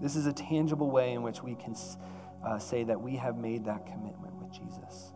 This 0.00 0.16
is 0.16 0.26
a 0.26 0.32
tangible 0.32 0.90
way 0.90 1.12
in 1.12 1.22
which 1.22 1.42
we 1.42 1.54
can 1.54 1.74
uh, 2.44 2.58
say 2.58 2.84
that 2.84 3.00
we 3.00 3.16
have 3.16 3.36
made 3.36 3.64
that 3.64 3.86
commitment 3.86 4.34
with 4.34 4.52
Jesus. 4.52 5.12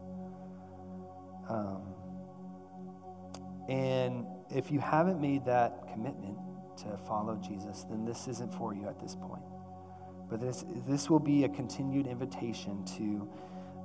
Um, 1.48 1.83
and 3.68 4.26
if 4.50 4.70
you 4.70 4.80
haven't 4.80 5.20
made 5.20 5.44
that 5.44 5.88
commitment 5.92 6.38
to 6.78 6.96
follow 7.06 7.37
Jesus, 7.37 7.85
then 7.88 8.04
this 8.04 8.28
isn't 8.28 8.52
for 8.54 8.74
you 8.74 8.87
at 8.88 9.00
this 9.00 9.14
point. 9.14 9.42
But 10.28 10.40
this, 10.40 10.64
this 10.87 11.09
will 11.09 11.20
be 11.20 11.44
a 11.44 11.48
continued 11.48 12.06
invitation 12.06 12.85
to, 12.96 13.28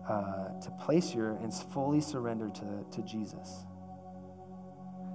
uh, 0.09 0.59
to 0.59 0.71
place 0.79 1.13
your 1.13 1.31
and 1.37 1.53
fully 1.53 2.01
surrender 2.01 2.49
to, 2.49 2.85
to 2.91 3.01
Jesus. 3.03 3.65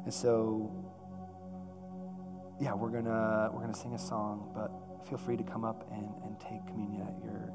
And 0.04 0.14
so, 0.14 0.70
yeah, 2.61 2.74
we're 2.74 2.90
gonna 2.90 3.50
we're 3.52 3.61
gonna 3.61 3.74
sing 3.74 3.94
a 3.94 3.98
song, 3.98 4.52
but 4.54 4.70
feel 5.09 5.18
free 5.18 5.37
to 5.37 5.42
come 5.42 5.64
up 5.64 5.90
and, 5.92 6.09
and 6.24 6.38
take 6.40 6.64
communion 6.66 7.02
at 7.02 7.24
your 7.24 7.52